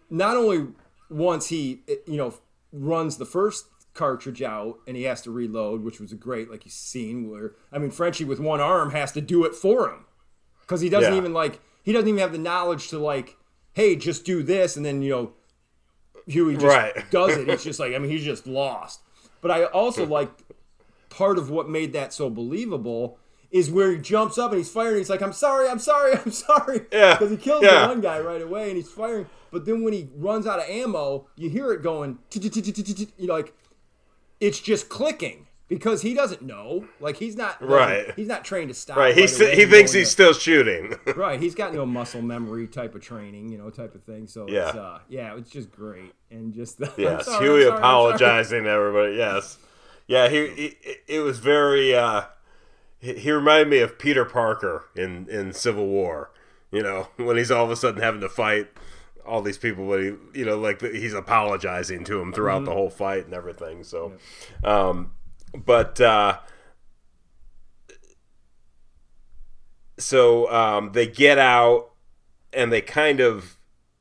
[0.09, 0.69] not only
[1.09, 2.35] once he, you know,
[2.73, 6.65] runs the first cartridge out and he has to reload, which was a great, like
[6.65, 10.05] you've seen, where, I mean, Frenchie with one arm has to do it for him.
[10.61, 11.19] Because he doesn't Yeah.
[11.19, 13.37] even, like, he doesn't even have the knowledge to, like,
[13.73, 14.77] hey, just do this.
[14.77, 15.33] And then, you know,
[16.27, 16.93] Hughie just Right.
[17.11, 17.49] does it.
[17.49, 19.01] It's just like, I mean, he's just lost.
[19.41, 20.13] But I also hmm.
[20.13, 20.31] like
[21.09, 23.19] part of what made that so believable
[23.51, 24.99] is where he jumps up and he's firing.
[24.99, 27.83] He's like, "I'm sorry, I'm sorry, I'm sorry," Yeah, because he kills yeah.
[27.83, 29.27] the one guy right away and he's firing.
[29.51, 32.19] But then when he runs out of ammo, you hear it going.
[32.33, 33.53] You know, like
[34.39, 36.85] it's just clicking because he doesn't know.
[37.01, 38.13] Like he's not Right.
[38.15, 38.99] He's not trained to stop.
[38.99, 39.15] Right.
[39.17, 40.95] He st- he thinks he's into- still shooting.
[41.17, 41.41] right.
[41.41, 44.27] He's got no muscle memory type of training, you know, type of thing.
[44.27, 44.69] So Yeah.
[44.69, 47.25] it's, uh, yeah, it's just great and just I'm yes.
[47.25, 49.15] sorry, Hughie sorry, apologizing to everybody.
[49.17, 49.57] Yes.
[50.07, 50.29] Yeah.
[50.29, 51.95] He, he it was very.
[51.95, 52.25] uh
[52.99, 56.31] he, he reminded me of Peter Parker in in Civil War.
[56.71, 58.69] You know, when he's all of a sudden having to fight
[59.27, 62.65] all these people, but he, you know, like he's apologizing to him throughout Mm-hmm.
[62.67, 63.85] the whole fight and everything.
[63.85, 64.13] So,
[64.65, 65.13] um,
[65.55, 66.39] but uh,
[69.99, 71.91] so um, they get out
[72.53, 73.57] and they kind of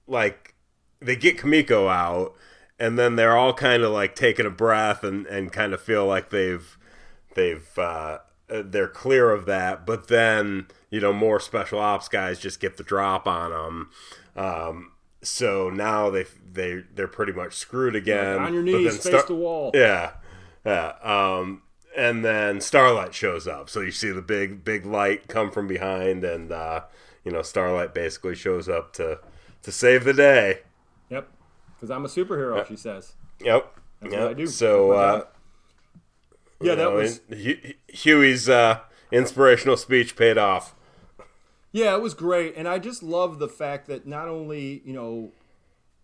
[0.07, 0.55] like
[1.01, 2.33] they get Kimiko out,
[2.79, 6.05] and then they're all kind of like taking a breath and and kind of feel
[6.05, 6.77] like they've
[7.35, 9.85] they've uh, they're clear of that.
[9.85, 13.89] But then you know more special ops guys just get the drop on them.
[14.35, 14.91] Um,
[15.21, 18.39] so now they they they're pretty much screwed again.
[18.39, 19.71] on your knees, face the wall.
[19.73, 20.13] yeah,
[20.65, 20.93] yeah.
[21.03, 21.63] Um,
[21.97, 26.23] and then Starlight shows up, so you see the big big light come from behind,
[26.23, 26.81] and uh,
[27.23, 29.19] you know Starlight basically shows up to
[29.63, 30.59] to save the day.
[31.09, 31.27] Yep.
[31.75, 33.13] Because I'm a superhero, she says.
[33.41, 33.73] Yep.
[34.01, 34.21] That's yep.
[34.21, 34.47] what I do.
[34.47, 35.23] So uh.
[36.61, 37.21] Yeah, that know, was
[37.87, 38.79] Hughie's uh,
[39.11, 40.75] inspirational speech paid off.
[41.71, 45.31] yeah, it was great, and I just love the fact that not only you know,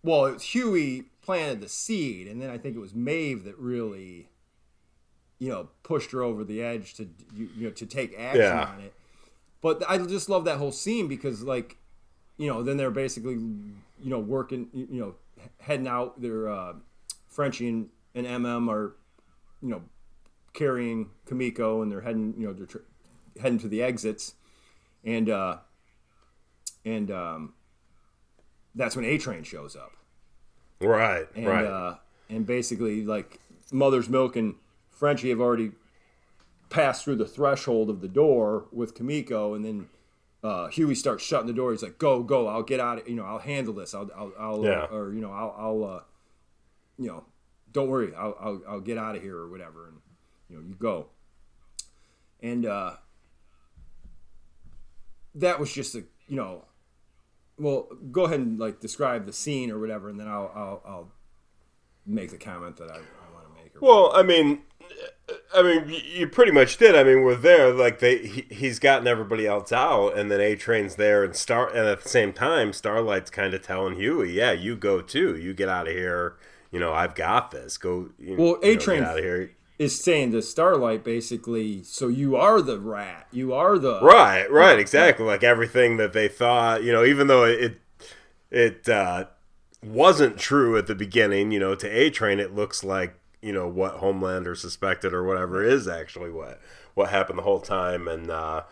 [0.02, 3.58] well, it was Hughie planted the seed, and then I think it was Maeve that
[3.58, 4.30] really,
[5.38, 8.64] you know, pushed her over the edge to you, you know to take action Yeah.
[8.72, 8.94] on it.
[9.60, 11.76] But I just love that whole scene because like,
[12.36, 15.14] you know, then they're basically you know working you know
[15.60, 16.74] heading out they're uh,
[17.28, 18.96] Frenchie and, and MM are,
[19.62, 19.82] you know,
[20.54, 22.78] carrying Kimiko and they're heading, you know, they're tr-
[23.40, 24.34] heading to the exits,
[25.04, 25.58] and uh,
[26.84, 27.54] and um,
[28.74, 29.92] that's when A Train shows up.
[30.80, 31.64] Right, and, right.
[31.64, 31.96] Uh,
[32.28, 33.38] and basically, like
[33.72, 34.54] Mother's Milk and
[34.96, 35.72] Frenchie have already
[36.70, 39.88] passed through the threshold of the door with Kimiko, and then
[40.42, 41.72] uh, Hughie starts shutting the door.
[41.72, 42.46] He's like, "Go, go!
[42.48, 42.98] I'll get out.
[43.00, 43.94] Of, you know, I'll handle this.
[43.94, 44.82] I'll, I'll, I'll Yeah.
[44.90, 46.00] uh, or you know, I'll, I'll, uh,
[46.98, 47.24] you know,
[47.72, 48.14] don't worry.
[48.14, 49.96] I'll, I'll, I'll get out of here or whatever." And
[50.48, 51.08] you know, you go.
[52.40, 52.94] And uh,
[55.34, 56.64] that was just a, you know,
[57.58, 61.12] well, go ahead and like describe the scene or whatever, and then I'll, I'll, I'll
[62.04, 63.74] make the comment that I, I want to make.
[63.76, 64.62] Or Well, I mean,
[65.54, 66.94] I mean, you pretty much did.
[66.94, 67.72] I mean, we're there.
[67.72, 71.68] Like they, he, he's gotten everybody else out, and then A Train's there, and Star,
[71.68, 75.36] and at the same time, Starlight's kind of telling Hughie, "Yeah, you go too.
[75.36, 76.36] You get out of here.
[76.70, 77.76] You know, I've got this.
[77.76, 78.10] Go.
[78.18, 79.50] You, Well, A-Train- get out of here.
[79.78, 84.78] is saying to Starlight basically, so you are the rat, you are the Right, right,
[84.78, 85.24] exactly.
[85.26, 87.80] Like everything that they thought, you know, even though it
[88.50, 89.26] it uh,
[89.82, 93.68] wasn't true at the beginning, you know, to A Train, it looks like you know
[93.68, 96.60] what Homelander suspected or whatever is actually what
[96.94, 98.62] what happened the whole time, and uh,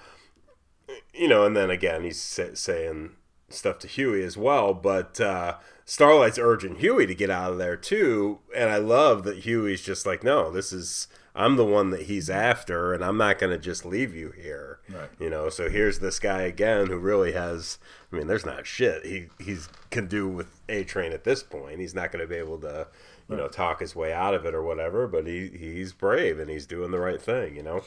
[1.13, 3.13] you know, and then again he's sa- saying
[3.49, 5.21] stuff to Hughie as well, but.
[5.21, 5.57] Uh,
[5.87, 10.07] Starlight's urging Hughie to get out of there too, and I love that Hughie's just
[10.07, 13.59] like, no, this is I'm the one that he's after, and I'm not going to
[13.59, 14.79] just leave you here.
[14.89, 15.11] Right.
[15.19, 17.79] You know, so here's this guy again who really has.
[18.13, 21.81] I mean, there's not shit he he's can do with A Train at this point.
[21.81, 22.87] He's not going to be able to,
[23.29, 25.07] you know, talk his way out of it or whatever.
[25.07, 27.57] But he he's brave and he's doing the right thing.
[27.57, 27.85] You know.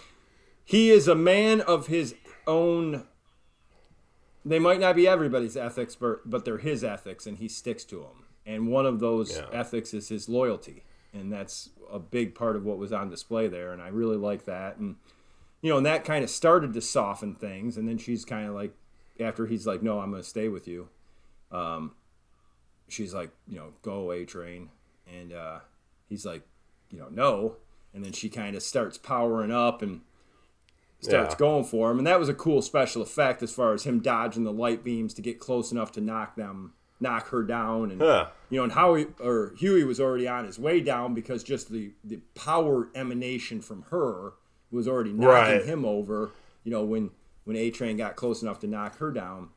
[0.66, 2.16] He is a man of his
[2.46, 3.06] own.
[4.44, 7.98] They might not be everybody's ethics, but but they're his ethics, and he sticks to
[8.00, 8.26] them.
[8.46, 9.48] And one of those Yeah.
[9.52, 10.84] ethics is his loyalty,
[11.14, 13.72] and that's a big part of what was on display there.
[13.74, 14.78] And I really like that.
[14.78, 14.96] And
[15.62, 17.78] you know, and that kind of started to soften things.
[17.78, 18.74] And then she's kind of like,
[19.20, 20.90] after he's like, "No, I'm going to stay with you,"
[21.52, 21.96] um,
[22.88, 24.70] she's like, "You know, go away, train."
[25.14, 25.60] And uh,
[26.10, 26.44] he's like,
[26.92, 27.56] "You know, no."
[27.94, 30.02] And then she kind of starts powering up and
[31.00, 31.38] starts Yeah.
[31.40, 34.44] going for him, and that was a cool special effect as far as him dodging
[34.44, 38.30] the light beams to get close enough to knock them, knock her down, and Yeah.
[38.50, 41.94] you know, and Howie or Hughie was already on his way down because just the
[42.04, 44.34] the power emanation from her
[44.72, 45.66] was already knocking Right.
[45.66, 46.32] him over.
[46.64, 47.12] You know, when
[47.46, 49.50] when A Train got close enough to knock her down.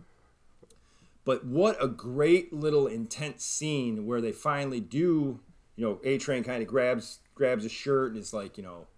[1.31, 5.39] But what a great little intense scene where they finally do.
[5.77, 8.89] You know, A Train kind of grabs grabs his shirt and is like, you know,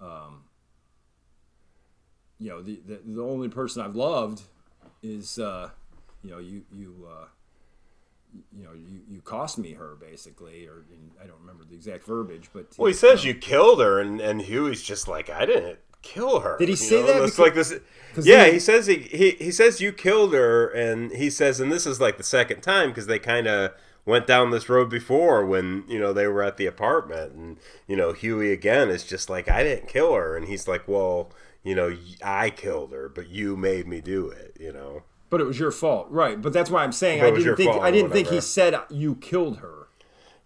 [0.00, 0.44] um,
[2.38, 4.42] you know, the, the the only person I've loved
[5.02, 5.70] is, uh,
[6.22, 7.08] you know, you you.
[7.10, 7.24] Uh,
[8.56, 10.84] you know, you, you cost me her basically, or
[11.20, 14.40] I don't remember the exact verbiage, but Well, he says you killed her, and and
[14.42, 16.56] Hughie's just like, I didn't kill her.
[16.58, 17.14] Did he say know, that?
[17.14, 17.74] Because- like this.
[18.16, 21.70] Yeah, then- he says he, he he says you killed her, and he says, and
[21.70, 23.72] this is like the second time because they kind of
[24.04, 27.96] went down this road before when you know they were at the apartment, and you
[27.96, 31.30] know Hughie again is just like, I didn't kill her, and he's like, well,
[31.62, 35.02] you know, I killed her, but you made me do it, you know.
[35.28, 36.40] but it was your fault, right?
[36.40, 38.84] But that's why I'm saying But I didn't think I didn't think he said uh,
[38.90, 39.88] you killed her.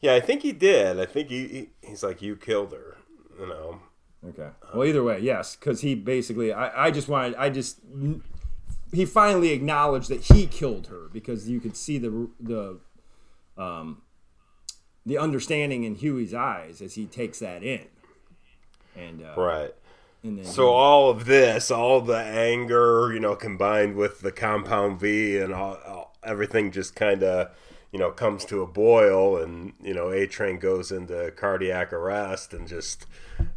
[0.00, 1.00] Yeah, I think he did.
[1.00, 2.98] I think he, he he's like, you killed her,
[3.40, 3.80] you know.
[4.28, 4.48] Okay.
[4.74, 7.78] Well, either way, yes, because he basically, I, I just wanted, I just,
[8.92, 12.78] he finally acknowledged that he killed her because you could see the the,
[13.58, 14.02] um,
[15.04, 17.86] the understanding in Hughie's eyes as he takes that in,
[18.96, 19.74] and uh, Right.
[20.22, 25.00] and then So all of this, all the anger, you know, combined with the compound
[25.00, 27.50] V and all, all everything just kind of,
[27.94, 32.52] you know, comes to a boil and, you know, A Train goes into cardiac arrest
[32.52, 33.06] and just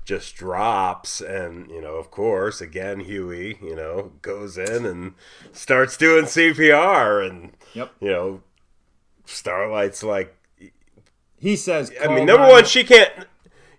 [0.06, 5.16] just drops and, you know, of course, again Hughie, you know, goes in and
[5.52, 7.94] starts doing CPR and Yep.
[8.00, 8.44] you know,
[9.26, 10.36] Starlight's like
[11.40, 13.12] he says, I mean, number nine-" one, she can't.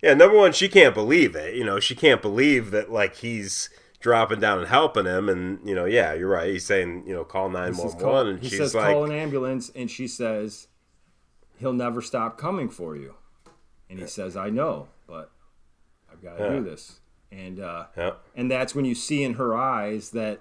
[0.02, 1.54] Yeah, number one, she can't believe it.
[1.54, 5.28] You know, she can't believe that like he's dropping down and helping him.
[5.28, 6.50] And you know, yeah, you're right.
[6.50, 8.74] He's saying, you know, call nine one one, He says, call- and he she's says,
[8.74, 10.68] like, call an ambulance, and she says,
[11.58, 13.14] he'll never stop coming for you.
[13.90, 15.30] And he says, I know, but
[16.12, 16.50] I've got to Yeah.
[16.50, 17.00] do this.
[17.32, 20.40] And uh, yeah, and that's when you see in her eyes that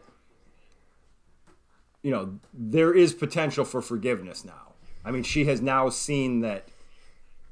[2.01, 4.73] you know there is potential for forgiveness now.
[5.03, 6.67] I mean, she has now seen that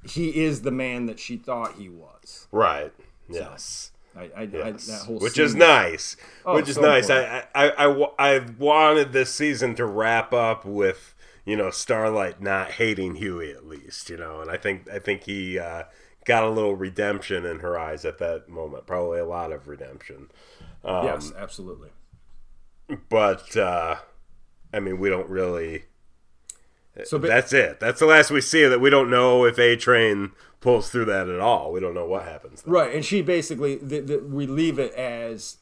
[0.07, 2.47] he is the man that she thought he was.
[2.51, 2.93] right,
[3.29, 3.91] yes.
[4.17, 6.15] I, I, I that whole Which is nice.
[6.45, 7.09] Oh, Which is so nice.
[7.09, 7.45] important.
[7.53, 12.71] I, I, I, I, wanted this season to wrap up with, you know, Starlight not
[12.71, 15.83] hating Hughie at least, you know, and I think I think he uh,
[16.25, 20.31] got a little redemption in her eyes at that moment, probably a lot of redemption.
[20.83, 21.89] Um, yes, absolutely.
[23.09, 23.97] But uh,
[24.73, 25.85] I mean, we don't really.
[27.03, 27.79] So but, that's it.
[27.79, 28.79] That's the last we see of that.
[28.79, 30.31] We don't know if A Train
[30.61, 31.71] pulls through that at all.
[31.71, 32.61] We don't know what happens.
[32.61, 32.73] Then.
[32.73, 35.57] Right, and she basically the, the, we leave it as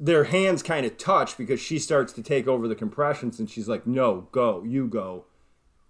[0.00, 3.68] their hands kind of touch because she starts to take over the compressions and she's
[3.68, 5.26] like, "No, go, you go."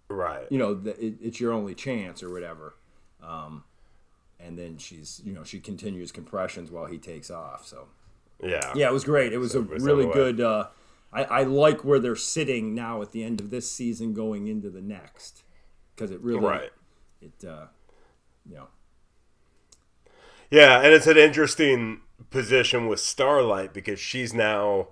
[0.09, 0.47] Right.
[0.51, 2.75] You know, the, it, it's your only chance or whatever.
[3.23, 3.65] Um,
[4.39, 7.67] and then she's, you know, she continues compressions while he takes off.
[7.67, 7.89] So.
[8.43, 8.73] Yeah.
[8.75, 9.33] Yeah, it was great.
[9.33, 10.41] It was so, a really good.
[10.41, 10.67] Uh,
[11.15, 14.69] I, I like where they're sitting now at the end of this season, going into
[14.69, 15.45] the next,
[15.95, 16.73] because it really, right.
[17.23, 17.67] It, uh,
[18.45, 18.69] you know.
[20.51, 22.01] Yeah, and it's an interesting
[22.31, 24.89] position with Starlight because she's now,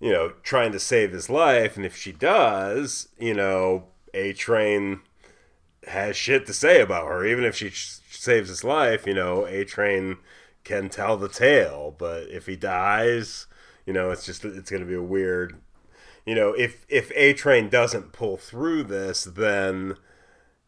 [0.00, 5.00] you know, trying to save his life, and if she does, you know, A Train
[5.86, 7.24] has shit to say about her.
[7.24, 10.18] Even if she saves his life, you know, A Train
[10.64, 11.94] can tell the tale.
[11.96, 13.46] But if he dies,
[13.88, 15.56] you know, it's just it's going to be a weird.
[16.26, 19.96] You know, if if A Train doesn't pull through this, then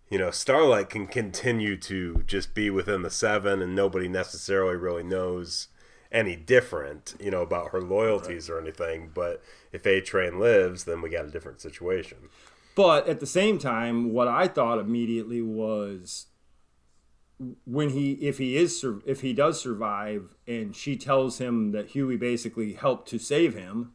[0.08, 5.02] you know, Starlight can continue to just be within the seven, and nobody necessarily really
[5.02, 5.68] knows
[6.10, 8.56] any different, you know, about her loyalties right.
[8.56, 9.10] or anything.
[9.14, 12.30] But if A Train lives, then we got a different situation.
[12.74, 16.24] But at the same time, what I thought immediately was
[17.64, 22.16] when he if he is if he does survive and she tells him that Hughie
[22.16, 23.92] basically helped to save him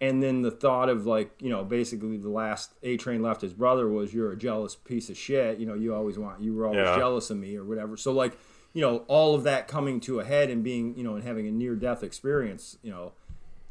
[0.00, 3.54] and then the thought of like you know basically the last a train left his
[3.54, 6.66] brother was you're a jealous piece of shit you know you always want you were
[6.66, 6.96] always yeah.
[6.96, 8.36] jealous of me or whatever so like
[8.72, 11.46] you know all of that coming to a head and being you know and having
[11.46, 13.12] a near death experience you know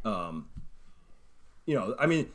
[0.10, 0.48] um
[1.66, 2.30] you know i mean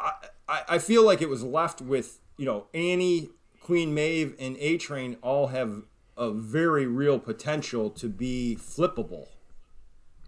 [0.00, 3.28] i i feel like it was left with you know annie
[3.62, 5.82] queen maeve and a train all have
[6.16, 9.28] a very real potential to be flippable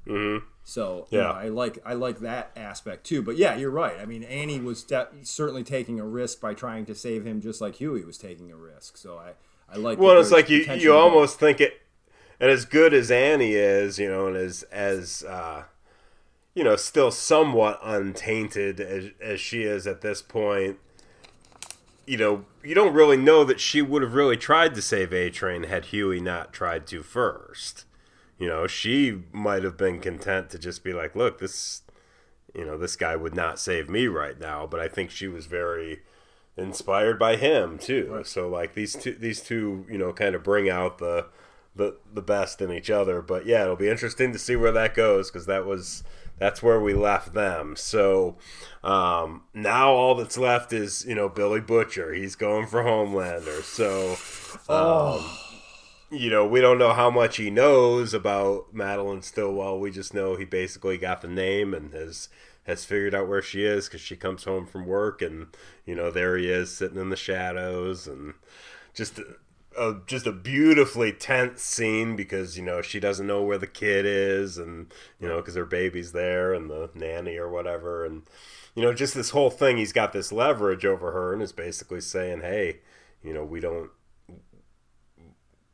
[0.07, 3.22] mm-hmm so yeah, you know, I like I like that aspect too.
[3.22, 3.97] But yeah, you're right.
[4.01, 7.61] I mean, Annie was de- certainly taking a risk by trying to save him, just
[7.61, 8.97] like Hughie was taking a risk.
[8.97, 9.32] So I
[9.70, 9.99] I like.
[9.99, 11.82] Well, it's like you you almost think it,
[12.41, 15.64] and as good as Annie is, you know, and as as uh,
[16.55, 20.78] you know, still somewhat untainted as as she is at this point.
[22.07, 25.31] You know, you don't really know that she would have really tried to save A
[25.31, 27.85] Train had Hughie not tried to first
[28.39, 31.83] you know, she might have been content to just be like, look, this,
[32.55, 34.67] you know, this guy would not save me right now.
[34.67, 36.03] But I think she was very
[36.57, 38.09] inspired by him too.
[38.11, 38.27] Right.
[38.27, 41.27] So like these two, these two, you know, kind of bring out the,
[41.77, 43.23] the, the best in each other.
[43.23, 46.03] But yeah, it'll be interesting to see where that goes because that was
[46.39, 47.76] that's where we left them.
[47.76, 48.37] So
[48.82, 52.12] um, now all that's left is you know Billy Butcher.
[52.12, 53.62] He's going for Homelander.
[53.62, 54.12] So.
[54.68, 55.41] Um, oh
[56.11, 59.80] you know, we don't know how much he knows about Madelyn Stillwell.
[59.80, 62.28] We just know he basically got the name and has
[62.64, 65.49] has figured out where she is because she comes home from work and
[65.85, 68.35] you know there he is sitting in the shadows and
[68.95, 69.20] just
[69.77, 73.67] a, a, just a beautifully tense scene because you know she doesn't know where the
[73.67, 78.23] kid is and you know because her baby's there and the nanny or whatever and
[78.75, 82.01] you know just this whole thing he's got this leverage over her and is basically
[82.01, 82.81] saying hey
[83.23, 83.91] you know we don't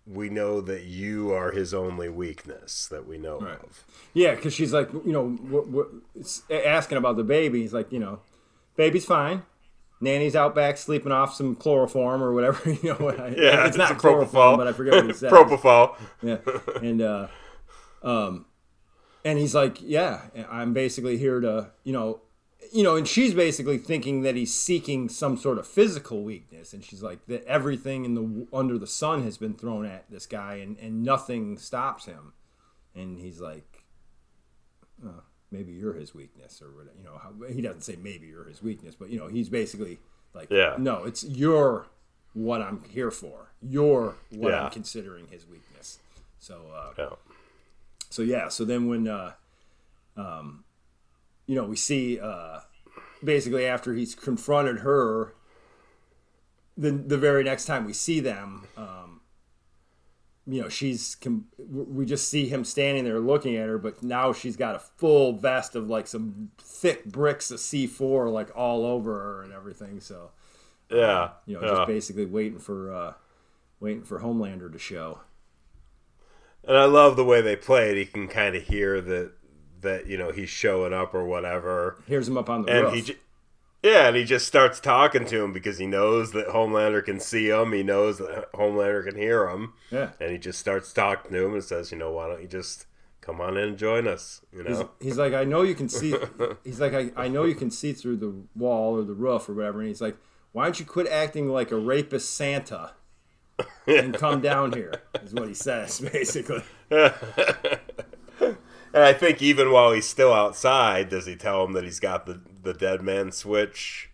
[0.06, 3.60] we know that you are his only weakness that we know right.
[3.62, 3.84] of.
[4.12, 5.88] Yeah, because she's like, you know, what, what,
[6.50, 7.60] asking about the baby.
[7.60, 8.20] He's like, you know,
[8.76, 9.42] baby's fine.
[10.00, 12.70] Nanny's out back sleeping off some chloroform or whatever.
[12.82, 15.30] You know, yeah, it's, it's not chloroform, but I forget what he said.
[15.30, 15.96] propofol.
[16.22, 16.38] Yeah,
[16.82, 17.28] and uh,
[18.02, 18.46] um,
[19.24, 22.22] and he's like, yeah, I'm basically here to, you know,
[22.72, 26.84] you know, and she's basically thinking that he's seeking some sort of physical weakness, and
[26.84, 30.54] she's like that everything in the under the sun has been thrown at this guy,
[30.54, 32.32] and and nothing stops him,
[32.94, 33.84] and he's like,
[35.04, 36.96] oh, maybe you're his weakness, or whatever.
[36.98, 39.98] You know, how, he doesn't say maybe you're his weakness, but you know, he's basically
[40.34, 41.86] like, yeah, no, it's you're
[42.34, 43.52] what I'm here for.
[43.60, 44.64] You're what yeah.
[44.64, 45.98] I'm considering his weakness.
[46.38, 47.08] So, uh, yeah.
[48.08, 49.32] so yeah, so then when, uh,
[50.16, 50.64] um
[51.46, 52.60] you know, we see uh,
[53.24, 55.34] basically after he's confronted her,
[56.76, 59.19] the the very next time we see them, um,
[60.46, 61.16] you know, she's
[61.58, 65.32] we just see him standing there looking at her, but now she's got a full
[65.32, 70.00] vest of like some thick bricks of C four like all over her and everything.
[70.00, 70.30] So
[70.90, 71.74] yeah, you know, yeah.
[71.74, 73.12] just basically waiting for uh,
[73.78, 75.20] waiting for Homelander to show.
[76.64, 77.98] And I love the way they play it.
[77.98, 79.32] You can kind of hear that
[79.82, 82.02] that you know he's showing up or whatever.
[82.06, 83.06] Hears him up on the and roof.
[83.06, 83.16] he,
[83.82, 87.48] Yeah, and he just starts talking to him because he knows that Homelander can see
[87.48, 87.72] him.
[87.72, 89.72] He knows that Homelander can hear him.
[89.90, 90.10] Yeah.
[90.20, 92.86] And he just starts talking to him and says, "You know, why don't you just
[93.22, 94.90] come on in and join us?" You He's, know.
[95.00, 96.14] he's like, I know you can see.
[96.64, 99.54] He's like, I, I know you can see through the wall or the roof or
[99.54, 99.78] whatever.
[99.80, 100.16] And he's like,
[100.52, 102.92] why don't you quit acting like a rapist Santa
[103.86, 104.92] and come down here?
[105.24, 106.62] Is what he says basically.
[108.92, 112.26] And I think even while he's still outside, does he tell him that he's got
[112.26, 114.10] the, the dead man switch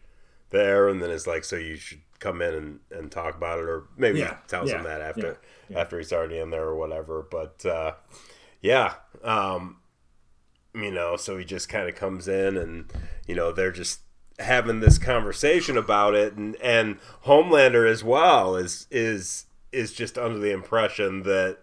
[0.50, 3.66] there, and then it's like, so you should come in and, and talk about it,
[3.66, 6.76] or maybe Yeah, tells yeah, him that after yeah, after he's already in there or
[6.76, 7.26] whatever.
[7.30, 7.92] But uh,
[8.60, 9.78] yeah, um,
[10.74, 12.92] you know, so he just kind of comes in, and
[13.26, 14.00] you know, they're just
[14.38, 20.38] having this conversation about it, and and Homelander as well is is is just under
[20.38, 21.58] the impression that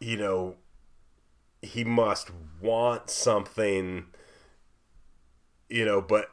[0.00, 0.56] you know
[1.62, 4.06] he must want something,
[5.68, 6.30] you know, but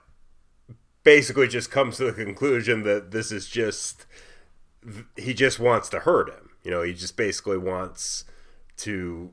[1.03, 4.05] basically just comes to the conclusion that this is just
[5.15, 6.49] he just wants to hurt him.
[6.63, 8.25] You know, he just basically wants
[8.77, 9.31] to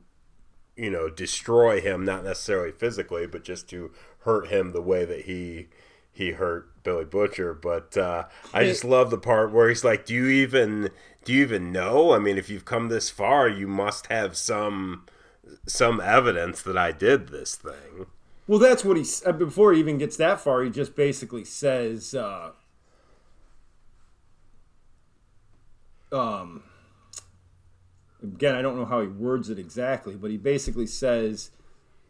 [0.75, 5.21] you know destroy him not necessarily physically but just to hurt him the way that
[5.21, 5.67] he
[6.11, 7.53] he hurt Billy Butcher.
[7.53, 10.89] But uh I just love the part where he's like do you even
[11.25, 12.13] do you even know?
[12.13, 15.05] I mean if you've come this far you must have some
[15.67, 18.07] some evidence that I did this thing
[18.45, 20.63] Well, that's what he uh, before he even gets that far.
[20.63, 22.51] He just basically says, uh,
[26.11, 26.63] um,
[28.21, 31.51] again, I don't know how he words it exactly, but he basically says,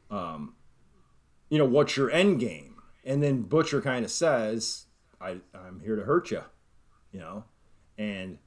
[0.09, 0.55] um,
[1.49, 2.75] you know, what's your end game?
[3.05, 4.85] And then Butcher kind of says,
[5.21, 6.41] I, I'm here to hurt you,
[7.11, 7.43] you know,
[7.97, 8.39] and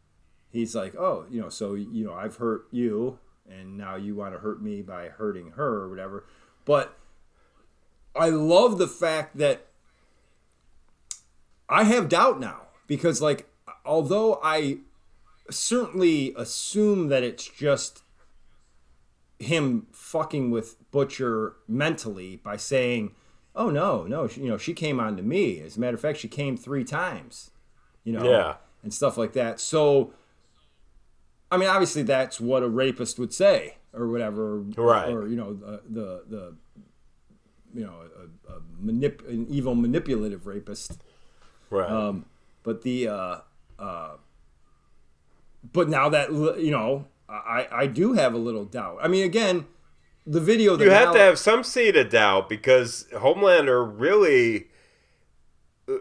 [0.50, 4.34] he's like, oh, you know, so you know, I've hurt you, and now you want
[4.34, 6.26] to hurt me by hurting her or whatever,
[6.64, 6.98] but
[8.18, 9.66] I love the fact that
[11.68, 13.48] I have doubt now because, like,
[13.84, 14.78] although I
[15.51, 18.02] certainly assume that it's just
[19.38, 23.14] him fucking with Butcher mentally by saying,
[23.55, 26.01] "Oh no, no, she, you know, she came on to me." As a matter of
[26.01, 27.51] fact, she came three times,
[28.05, 28.56] you know, Yeah.
[28.82, 29.60] and stuff like that.
[29.60, 30.12] So,
[31.51, 35.12] I mean, obviously, that's what a rapist would say, or whatever, Right.
[35.12, 36.55] Or you know, the the, the
[37.77, 38.03] you know,
[38.48, 41.03] a, a manip- an evil manipulative rapist.
[41.70, 42.27] right Um,
[42.62, 43.36] but the uh,
[43.78, 44.16] uh,
[45.73, 48.98] but now that you know, I I do have a little doubt.
[49.03, 49.66] I mean, again,
[50.27, 54.69] the video that you have Mal- to have some seed of doubt because Homelander really,
[55.89, 55.94] uh,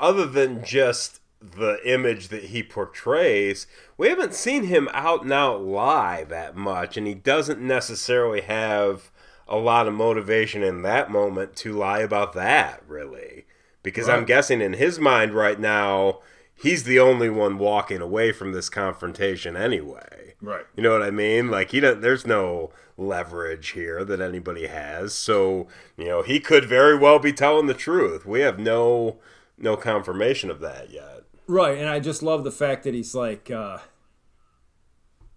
[0.00, 3.66] other than just the image that he portrays,
[3.98, 9.10] we haven't seen him out and out lie that much, and he doesn't necessarily have
[9.48, 13.46] a lot of motivation in that moment to lie about that, really.
[13.82, 16.20] Because I'm guessing in his mind right now,
[16.54, 20.34] he's the only one walking away from this confrontation anyway.
[20.40, 20.64] Right.
[20.76, 21.50] You know what I mean?
[21.50, 25.14] Like he don't there's no leverage here that anybody has.
[25.14, 25.66] So,
[25.96, 28.24] you know, he could very well be telling the truth.
[28.24, 29.18] We have no
[29.58, 31.22] no confirmation of that yet.
[31.46, 33.78] Right, and I just love the fact that he's like, uh,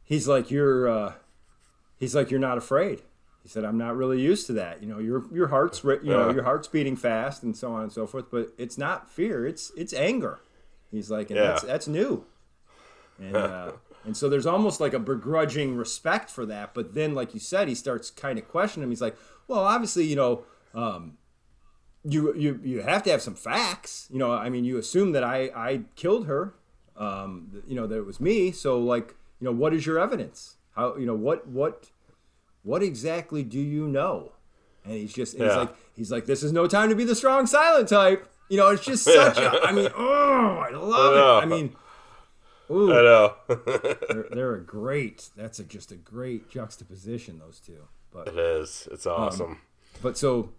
[0.04, 1.14] he's like you're, uh,
[1.98, 3.02] he's like you're not afraid.
[3.46, 4.82] He said, "I'm not really used to that.
[4.82, 7.92] You know, your your heart's you know your heart's beating fast and so on and
[7.94, 8.32] so forth.
[8.32, 9.46] But it's not fear.
[9.46, 10.40] It's it's anger."
[10.90, 11.44] He's like, and Yeah.
[11.50, 12.26] that's that's new.
[13.20, 13.72] And uh,
[14.04, 16.74] and so there's almost like a begrudging respect for that.
[16.74, 18.90] But then, like you said, he starts kind of questioning him.
[18.90, 19.16] He's like,
[19.48, 20.44] "Well, obviously, you know."
[20.74, 21.20] Um,
[22.04, 24.08] you you you have to have some facts.
[24.12, 26.56] You know, I mean, you assume that I I killed her.
[26.98, 28.52] Um, you know that it was me.
[28.52, 30.58] So like, you know, what is your evidence?
[30.76, 31.92] How you know what what
[32.66, 34.34] what exactly do you know?
[34.84, 35.56] And he's just he's Yeah.
[35.58, 38.28] like he's like this is no time to be the strong silent type.
[38.50, 39.62] You know, it's just such a.
[39.64, 41.44] I mean, oh, I love I it.
[41.44, 41.76] I mean,
[42.70, 43.34] ooh, I know.
[44.10, 45.30] they're, they're a great.
[45.38, 47.40] That's a, just a great juxtaposition.
[47.40, 48.88] Those two, but it is.
[48.92, 49.62] It's awesome.
[50.02, 50.50] but so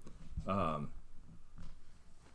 [0.47, 0.91] um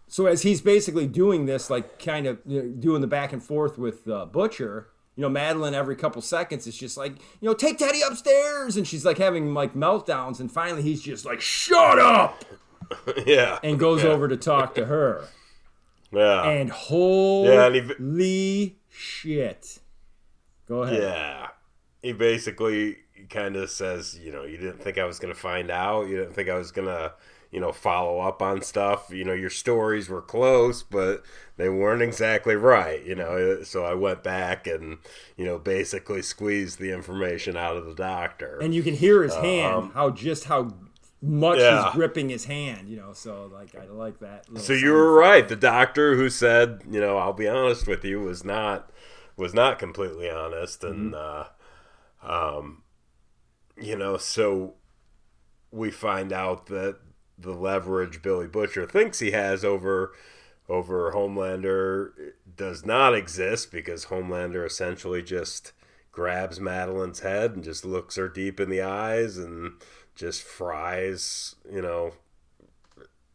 [0.07, 3.41] so as he's basically doing this like kind of you know, doing the back and
[3.41, 7.53] forth with uh, butcher you know madelyn every couple seconds is just like you know
[7.53, 11.99] take daddy upstairs and she's like having like meltdowns and finally he's just like shut
[11.99, 12.45] up
[13.25, 13.59] yeah.
[13.63, 14.09] and goes yeah.
[14.09, 15.25] over to talk to her
[16.11, 16.43] Yeah.
[16.49, 17.75] and holy Yeah, and
[18.19, 19.79] he- shit
[20.67, 21.47] go ahead Yeah.
[22.01, 22.97] He basically
[23.29, 26.07] kind of says, you know, you didn't think I was going to find out.
[26.07, 27.13] You didn't think I was going to,
[27.51, 29.09] you know, follow up on stuff.
[29.11, 31.23] You know, your stories were close, but
[31.57, 33.63] they weren't exactly right, you know.
[33.63, 34.99] So I went back and,
[35.37, 38.59] you know, basically squeezed the information out of the doctor.
[38.61, 40.73] and you can hear his Um, hand how just how
[41.21, 41.83] much Yeah.
[41.85, 42.89] he's gripping his hand.
[42.89, 44.45] You know, so like I like that.
[44.55, 45.47] So you were right.
[45.47, 48.91] The doctor who said, you know, I'll be honest with you, was not
[49.37, 51.45] was not completely honest, and uh,
[52.23, 52.83] um,
[53.81, 54.75] you know, so
[55.71, 56.97] we find out that
[57.41, 60.13] the leverage Billy Butcher thinks he has over
[60.69, 62.11] over Homelander
[62.55, 65.73] does not exist because Homelander essentially just
[66.11, 69.73] grabs Madelyn's head and just looks her deep in the eyes and
[70.15, 72.11] just fries, you know,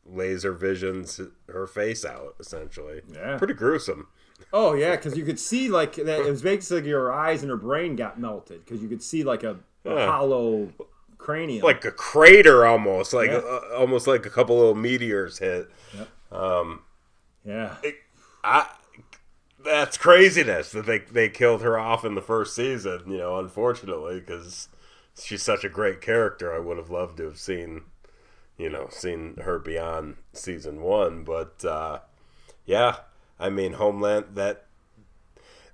[0.05, 3.01] laser visions her face out essentially.
[3.13, 3.37] Yeah.
[3.39, 4.07] Pretty gruesome.
[4.53, 6.21] Oh yeah, because you could see like that.
[6.21, 9.25] It was basically like her eyes and her brain got melted because you could see
[9.25, 10.07] like a, a Yeah.
[10.07, 10.69] hollow
[11.19, 11.63] cranium.
[11.65, 13.39] Like a crater almost, like Yeah.
[13.39, 15.71] uh, almost like a couple little meteors hit.
[16.33, 16.83] um
[17.45, 17.77] yeah,
[18.43, 18.67] I
[19.65, 23.03] that's craziness that they they killed her off in the first season.
[23.07, 24.69] You know, unfortunately, because
[25.21, 26.55] she's such a great character.
[26.55, 27.83] I would have loved to have seen,
[28.59, 31.25] you know, seen her beyond season one.
[31.25, 32.01] But uh,
[32.65, 32.97] yeah,
[33.39, 34.65] I mean, Homeland that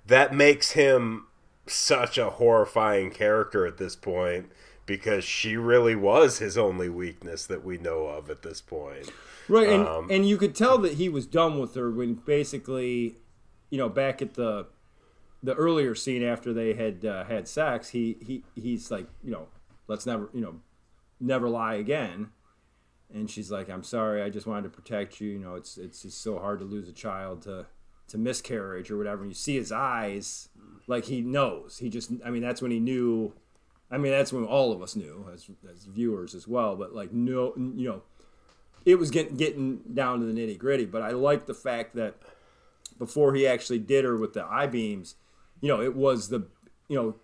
[0.05, 1.27] that makes him
[1.65, 4.51] such a horrifying character at this point
[4.85, 9.11] because she really was his only weakness that we know of at this point.
[9.47, 9.69] right.
[9.69, 13.17] And Um, and you could tell that he was done with her when basically,
[13.69, 14.67] you know, back at the
[15.41, 19.47] the earlier scene after they had uh, had sex, he he he's like, you know,
[19.87, 20.55] let's never, you know,
[21.19, 22.29] never lie again.
[23.13, 24.21] And she's like, "I'm sorry.
[24.23, 25.29] I just wanted to protect you.
[25.29, 27.67] You know, it's it's just so hard to lose a child to
[28.07, 30.49] to miscarriage or whatever." And you see his eyes,
[30.87, 31.77] like he knows.
[31.77, 33.33] He just, I mean, that's when he knew.
[33.93, 36.75] I mean, that's when all of us knew as as viewers as well.
[36.75, 38.01] But like, no, you know,
[38.85, 40.85] it was getting getting down to the nitty gritty.
[40.85, 42.15] But I like the fact that
[42.97, 45.15] before he actually did her with the I beams,
[45.61, 46.47] you know, it was the,
[46.89, 47.15] you know,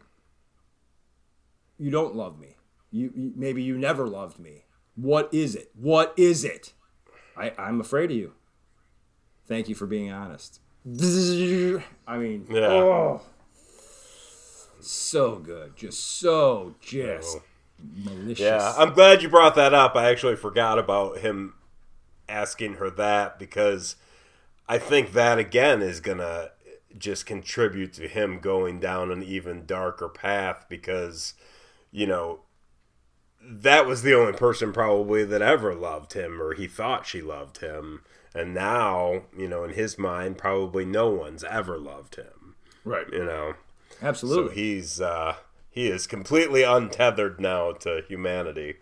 [1.78, 2.56] you don't love me.
[2.91, 4.66] You, you maybe you never loved me.
[4.96, 5.72] What is it?
[5.76, 6.74] What is it?
[7.38, 8.34] I, I'm afraid of you.
[9.48, 10.60] Thank you for being honest.
[10.86, 12.68] I mean, Yeah.
[12.68, 13.22] oh,
[14.88, 17.41] so good, just so just Oh.
[17.95, 18.39] malicious.
[18.39, 19.95] Yeah, I'm glad you brought that up.
[19.95, 21.56] I actually forgot about him
[22.27, 23.95] asking her that because
[24.68, 26.51] I think that again is gonna
[26.97, 31.34] just contribute to him going down an even darker path because
[31.91, 32.41] you know
[33.41, 37.60] that was the only person probably that ever loved him or he thought she loved
[37.60, 38.03] him
[38.35, 43.07] and now you know in his mind probably no one's ever loved him right.
[43.11, 43.53] you know
[44.01, 44.55] so Absolutely.
[44.55, 45.35] he's uh,
[45.69, 48.76] he is completely untethered now to humanity.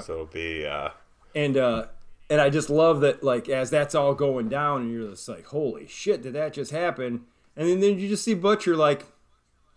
[0.00, 0.90] So it'll be uh,
[1.34, 1.86] and uh
[2.28, 5.46] and I just love that like as that's all going down and you're just like
[5.46, 7.22] holy shit did that just happen
[7.56, 9.06] and then, then you just see Butcher like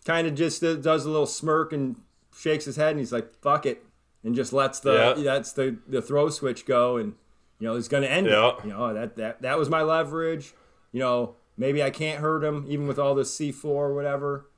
[0.04, 1.96] kind of just uh, does a little smirk and
[2.38, 3.86] shakes his head and he's like fuck it
[4.24, 5.24] and just lets the Yeah.
[5.24, 7.14] that's the the throw switch go and
[7.60, 8.50] you know he's gonna end Yeah.
[8.58, 10.54] it you know that that that was my leverage
[10.92, 14.49] you know maybe I can't hurt him even with all this C4 or whatever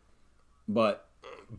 [0.68, 1.08] but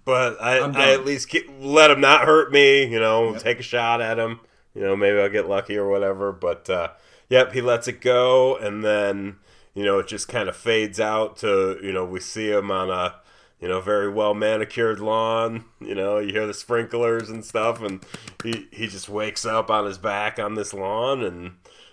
[0.04, 2.84] but I, I at least let him not hurt me.
[2.84, 4.40] You know, take a shot at him.
[4.74, 6.32] You know, maybe I'll get lucky or whatever.
[6.32, 6.88] But uh,
[7.28, 9.36] yep, he lets it go, and then
[9.74, 12.90] you know it just kind of fades out to you know we see him on
[12.90, 13.16] a
[13.60, 15.64] you know very well manicured lawn.
[15.80, 18.04] You know, you hear the sprinklers and stuff, and
[18.42, 21.52] he he just wakes up on his back on this lawn, and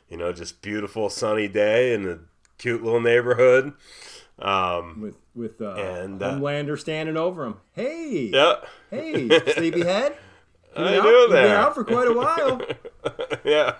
[0.10, 2.19] you know just beautiful sunny day in a
[2.57, 3.73] cute little neighborhood.
[4.41, 8.56] Um, with with uh, And, uh, Homelander standing over him hey yeah.
[8.90, 10.16] hey sleepyhead
[10.78, 12.61] You've been out- you've been out for quite a while.
[13.44, 13.74] yeah.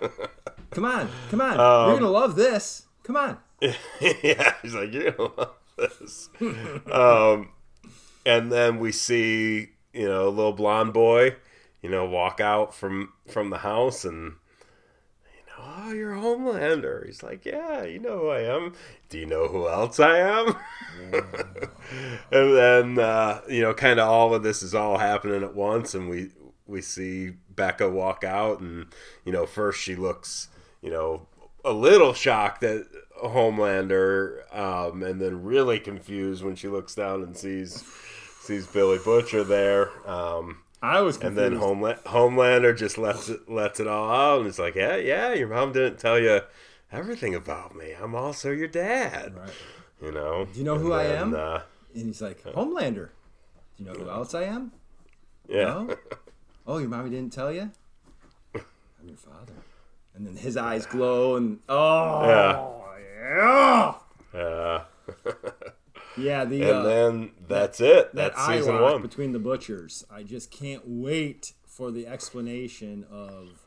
[0.72, 1.52] Come on, come on.
[1.60, 2.88] Um, You're gonna love this.
[3.03, 3.38] Come on.
[3.61, 6.30] yeah, he's like, you're gonna love this.
[6.91, 7.52] um,
[8.26, 11.36] and then we see, you know, a little blonde boy,
[11.84, 14.34] you know, walk out from from the house and
[15.78, 17.06] oh, you're a Homelander.
[17.06, 18.74] He's like, yeah, you know who I am.
[19.10, 20.56] Do you know who else I am?
[22.32, 25.94] and then, uh, you know, kind of all of this is all happening at once,
[25.94, 26.30] and we
[26.68, 28.88] we see Becca walk out, and
[29.26, 30.50] you know, first she looks,
[30.82, 31.28] you know,
[31.66, 32.84] a little shocked at
[33.24, 37.84] Homelander, um, and then really confused when she looks down and sees
[38.41, 39.90] sees Billy Butcher there.
[40.08, 44.47] Um, I was and then Homela- Homelander just lets it lets it all out, and
[44.47, 46.41] it's like, yeah, yeah, your mom didn't tell you
[46.91, 47.91] everything about me.
[47.91, 49.35] I'm also your dad.
[49.35, 49.49] Right.
[50.01, 50.45] You know.
[50.51, 51.35] Do you know And who I am?
[51.35, 51.61] Uh,
[51.93, 53.10] And he's like, Homelander.
[53.77, 54.72] Do you know who else I am?
[55.47, 55.64] yeah.
[55.65, 55.95] No.
[56.68, 57.72] Oh, your mommy didn't tell you.
[58.53, 59.53] I'm your father.
[60.14, 62.84] And then his eyes glow, and oh
[63.34, 63.95] yeah,
[64.39, 64.84] Uh,
[66.20, 66.46] yeah.
[66.46, 68.14] The and uh, then that's it.
[68.16, 69.02] that That's season one.
[69.02, 70.06] between the butchers.
[70.12, 73.66] I just can't wait for the explanation of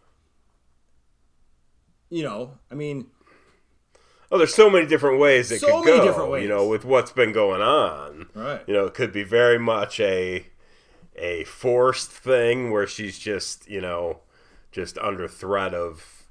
[2.10, 3.06] you know, I mean,
[4.30, 6.04] Oh, there's so many different ways it So could many go.
[6.06, 6.42] different ways.
[6.42, 8.28] You know, with what's been going on.
[8.34, 8.62] Right.
[8.66, 10.46] You know, it could be very much a
[11.16, 14.20] a forced thing where she's just, you know,
[14.70, 16.22] just under threat of,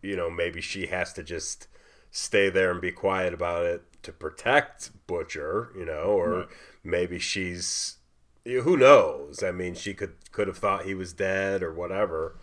[0.00, 1.66] you know, maybe she has to just
[2.12, 6.48] stay there and be quiet about it to protect Butcher, you know, or Right.
[6.84, 7.96] maybe she's
[8.44, 9.42] who knows?
[9.42, 12.36] I mean, she could could have thought he was dead or whatever.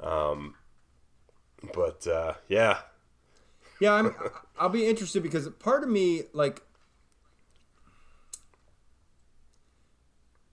[0.00, 0.56] Um
[1.72, 2.78] but uh yeah,
[3.78, 4.14] Yeah, I'm.
[4.58, 6.62] I'll be interested because part of me, like,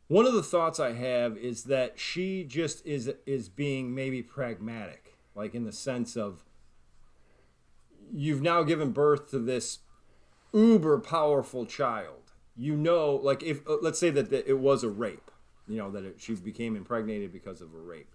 [0.07, 5.15] one of the thoughts I have is that she just is is being maybe pragmatic,
[5.35, 6.43] like in the sense of
[8.11, 9.79] you've now given birth to this
[10.53, 12.31] uber powerful child.
[12.55, 15.31] You know, like if uh, let's say that, it was a rape,
[15.67, 18.13] you know, that it, she became impregnated because of a rape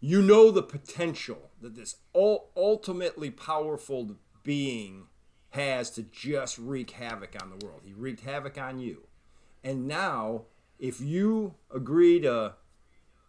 [0.00, 5.06] you know the potential that this ul- ultimately powerful being
[5.50, 7.80] has to just wreak havoc on the world.
[7.84, 9.06] He wreaked havoc on you.
[9.64, 10.42] And now,
[10.78, 12.54] if you agree to,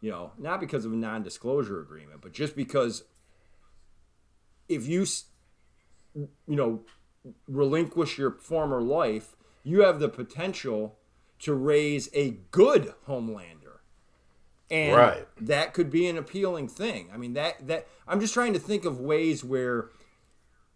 [0.02, 3.04] you know, not because of a non disclosure agreement, but just because
[4.68, 5.06] if you,
[6.14, 6.82] you know,
[7.48, 10.98] relinquish your former life, you have the potential
[11.40, 13.80] to raise a good Homelander
[14.72, 15.28] and Right.
[15.42, 17.10] that could be an appealing thing.
[17.14, 19.90] I mean that that I'm just trying to think of ways where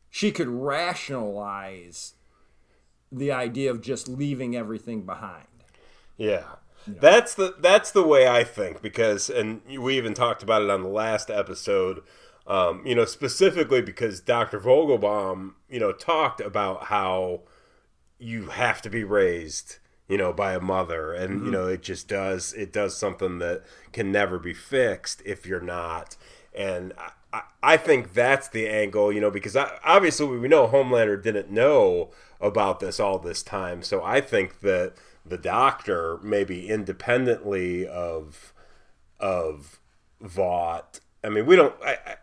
[0.09, 2.13] she could rationalize
[3.11, 5.47] the idea of just leaving everything behind.
[6.17, 6.43] Yeah.
[6.87, 10.83] That's the that's the way I think because and we even talked about it on
[10.83, 12.01] the last episode
[12.47, 14.59] um, you know specifically because Dr.
[14.59, 17.41] Vogelbaum you know talked about how
[18.19, 21.13] you have to be raised you know by a mother.
[21.13, 25.45] And you know it just does it does something that can never be fixed if
[25.45, 26.15] you're not.
[26.53, 26.93] And
[27.31, 31.49] I, I- think that's the angle you know because I, obviously we know Homelander didn't
[31.49, 32.11] know
[32.41, 33.81] about this all this time.
[33.81, 34.93] So I think that
[35.25, 38.53] the doctor maybe independently of
[39.19, 39.79] of
[40.21, 42.17] Vought I mean we don't I,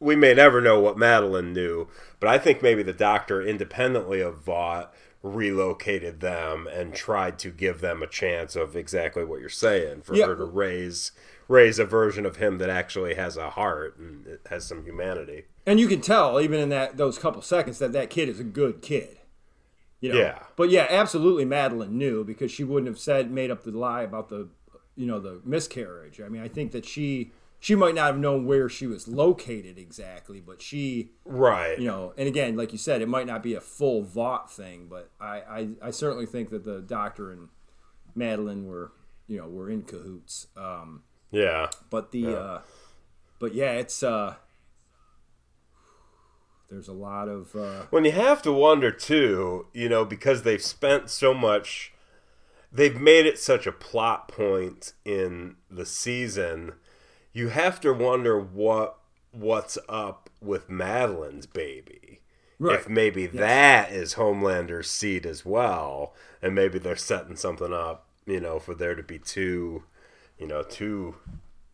[0.00, 1.88] we may never know what Madelyn knew,
[2.20, 4.92] but I think maybe the doctor, independently of Vought,
[5.22, 10.14] relocated them and tried to give them a chance of exactly what you're saying for
[10.14, 10.26] Yeah.
[10.26, 11.12] her to raise
[11.48, 15.46] raise a version of him that actually has a heart and has some humanity.
[15.64, 18.44] And you can tell even in that those couple seconds that that kid is a
[18.44, 19.16] good kid.
[19.98, 20.18] You know?
[20.18, 20.38] Yeah.
[20.56, 24.28] But yeah, absolutely Madelyn knew because she wouldn't have said made up the lie about
[24.28, 24.48] the
[24.94, 26.20] you know the miscarriage.
[26.20, 29.78] I mean, I think that she she might not have known where she was located
[29.78, 31.78] exactly, but she Right.
[31.78, 34.86] you know, and again, like you said, it might not be a full Vought thing,
[34.88, 37.48] but I, I, I certainly think that the doctor and
[38.16, 38.92] Madelyn were,
[39.26, 40.46] you know, were in cahoots.
[40.56, 41.68] Um, yeah.
[41.90, 42.60] but the, uh,
[43.40, 44.36] but yeah, it's, uh,
[46.70, 50.62] there's a lot of, uh, When you have to wonder too, you know, because they've
[50.62, 51.92] spent so much,
[52.70, 56.74] they've made it such a plot point in the season.
[57.38, 58.98] You have to wonder what
[59.30, 62.18] what's up with Madelyn's baby.
[62.58, 62.80] Right.
[62.80, 68.40] If maybe that is Homelander's seed as well, and maybe they're setting something up, you
[68.40, 69.84] know, for there to be two,
[70.36, 71.14] you know, two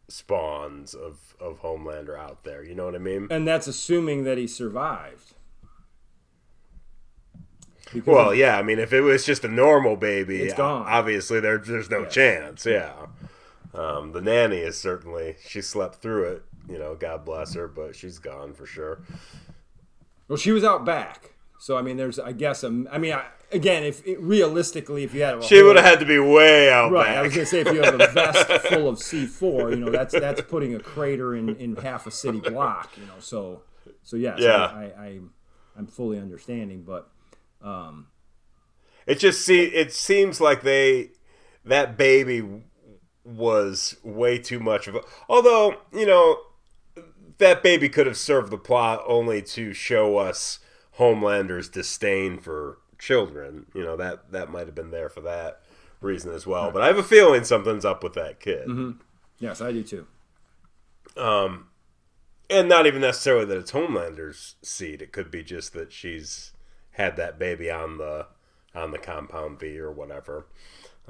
[0.07, 2.62] spawns of of Homelander out there.
[2.62, 3.28] You know what I mean?
[3.31, 5.32] and that's assuming that he survived.
[7.91, 8.59] Because Well, yeah.
[8.59, 12.66] I mean, if it was just a normal baby, obviously there, there's no chance.
[12.66, 12.93] Yeah.
[13.75, 16.43] Um, the nanny is certainly she slept through it.
[16.69, 19.03] You know, God bless her, but she's gone for sure.
[20.29, 23.85] Well, she was out back, so I mean, there's, I guess, I mean, I, again,
[23.85, 26.91] if it, realistically, if you had a She would have had to be way out
[26.93, 27.17] Right, back.
[27.19, 29.91] I was gonna say if you have a vest full of C four, you know
[29.91, 33.19] that's that's putting a crater in, in half a city block, you know.
[33.19, 33.63] So
[34.03, 34.57] so yes, Yeah.
[34.57, 35.21] I, I, I
[35.77, 37.11] I'm fully understanding, but
[37.63, 38.07] um,
[39.07, 41.11] It just see it seems like they
[41.67, 42.63] that baby
[43.25, 45.01] was way too much of a.
[45.29, 46.39] Although you know
[47.39, 50.61] that baby could have served the plot only to show us
[50.93, 53.67] Homelander's disdain for children.
[53.75, 55.63] You know that that might have been there for that
[56.01, 56.71] reason as well.
[56.71, 58.69] But I have a feeling something's up with that kid,
[59.39, 60.07] yes, I do too.
[61.17, 61.69] Um,
[62.51, 65.01] and not even necessarily that it's Homelander's seed.
[65.01, 66.53] It could be just that she's
[66.93, 68.27] had that baby on the
[68.75, 70.47] on the compound V or whatever.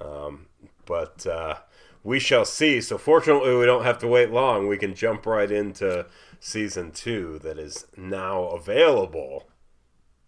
[0.01, 0.47] Um,
[0.87, 1.57] but uh,
[2.05, 2.81] we shall see.
[2.81, 4.69] So fortunately, we don't have to wait long.
[4.69, 6.07] We can jump right into
[6.39, 9.49] season two that is now available,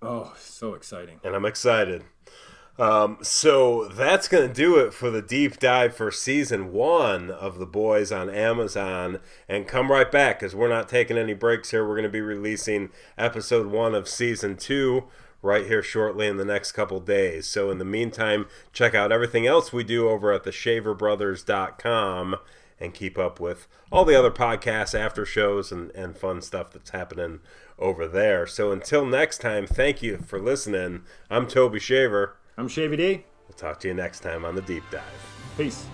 [0.03, 1.21] Oh, so exciting!
[1.23, 2.05] and I'm excited.
[2.79, 7.59] Um, so that's going to do it for the deep dive for season one of
[7.59, 9.21] The Boys on Amazon.
[9.49, 11.87] And come right back because we're not taking any breaks here.
[11.89, 15.05] We're going to be releasing episode one of season two
[15.47, 17.47] right here shortly in the next couple days.
[17.47, 22.37] So in the meantime, check out everything else we do over at theshaverbrothers.com
[22.79, 26.91] and keep up with all the other podcasts, after shows, and, and fun stuff that's
[26.91, 27.41] happening
[27.79, 28.47] over there.
[28.47, 31.03] So until next time, thank you for listening.
[31.31, 32.37] I'm Toby Shaver.
[32.59, 33.25] I'm Shavy D.
[33.49, 35.03] We'll talk to you next time on the Deep Dive.
[35.57, 35.87] Peace.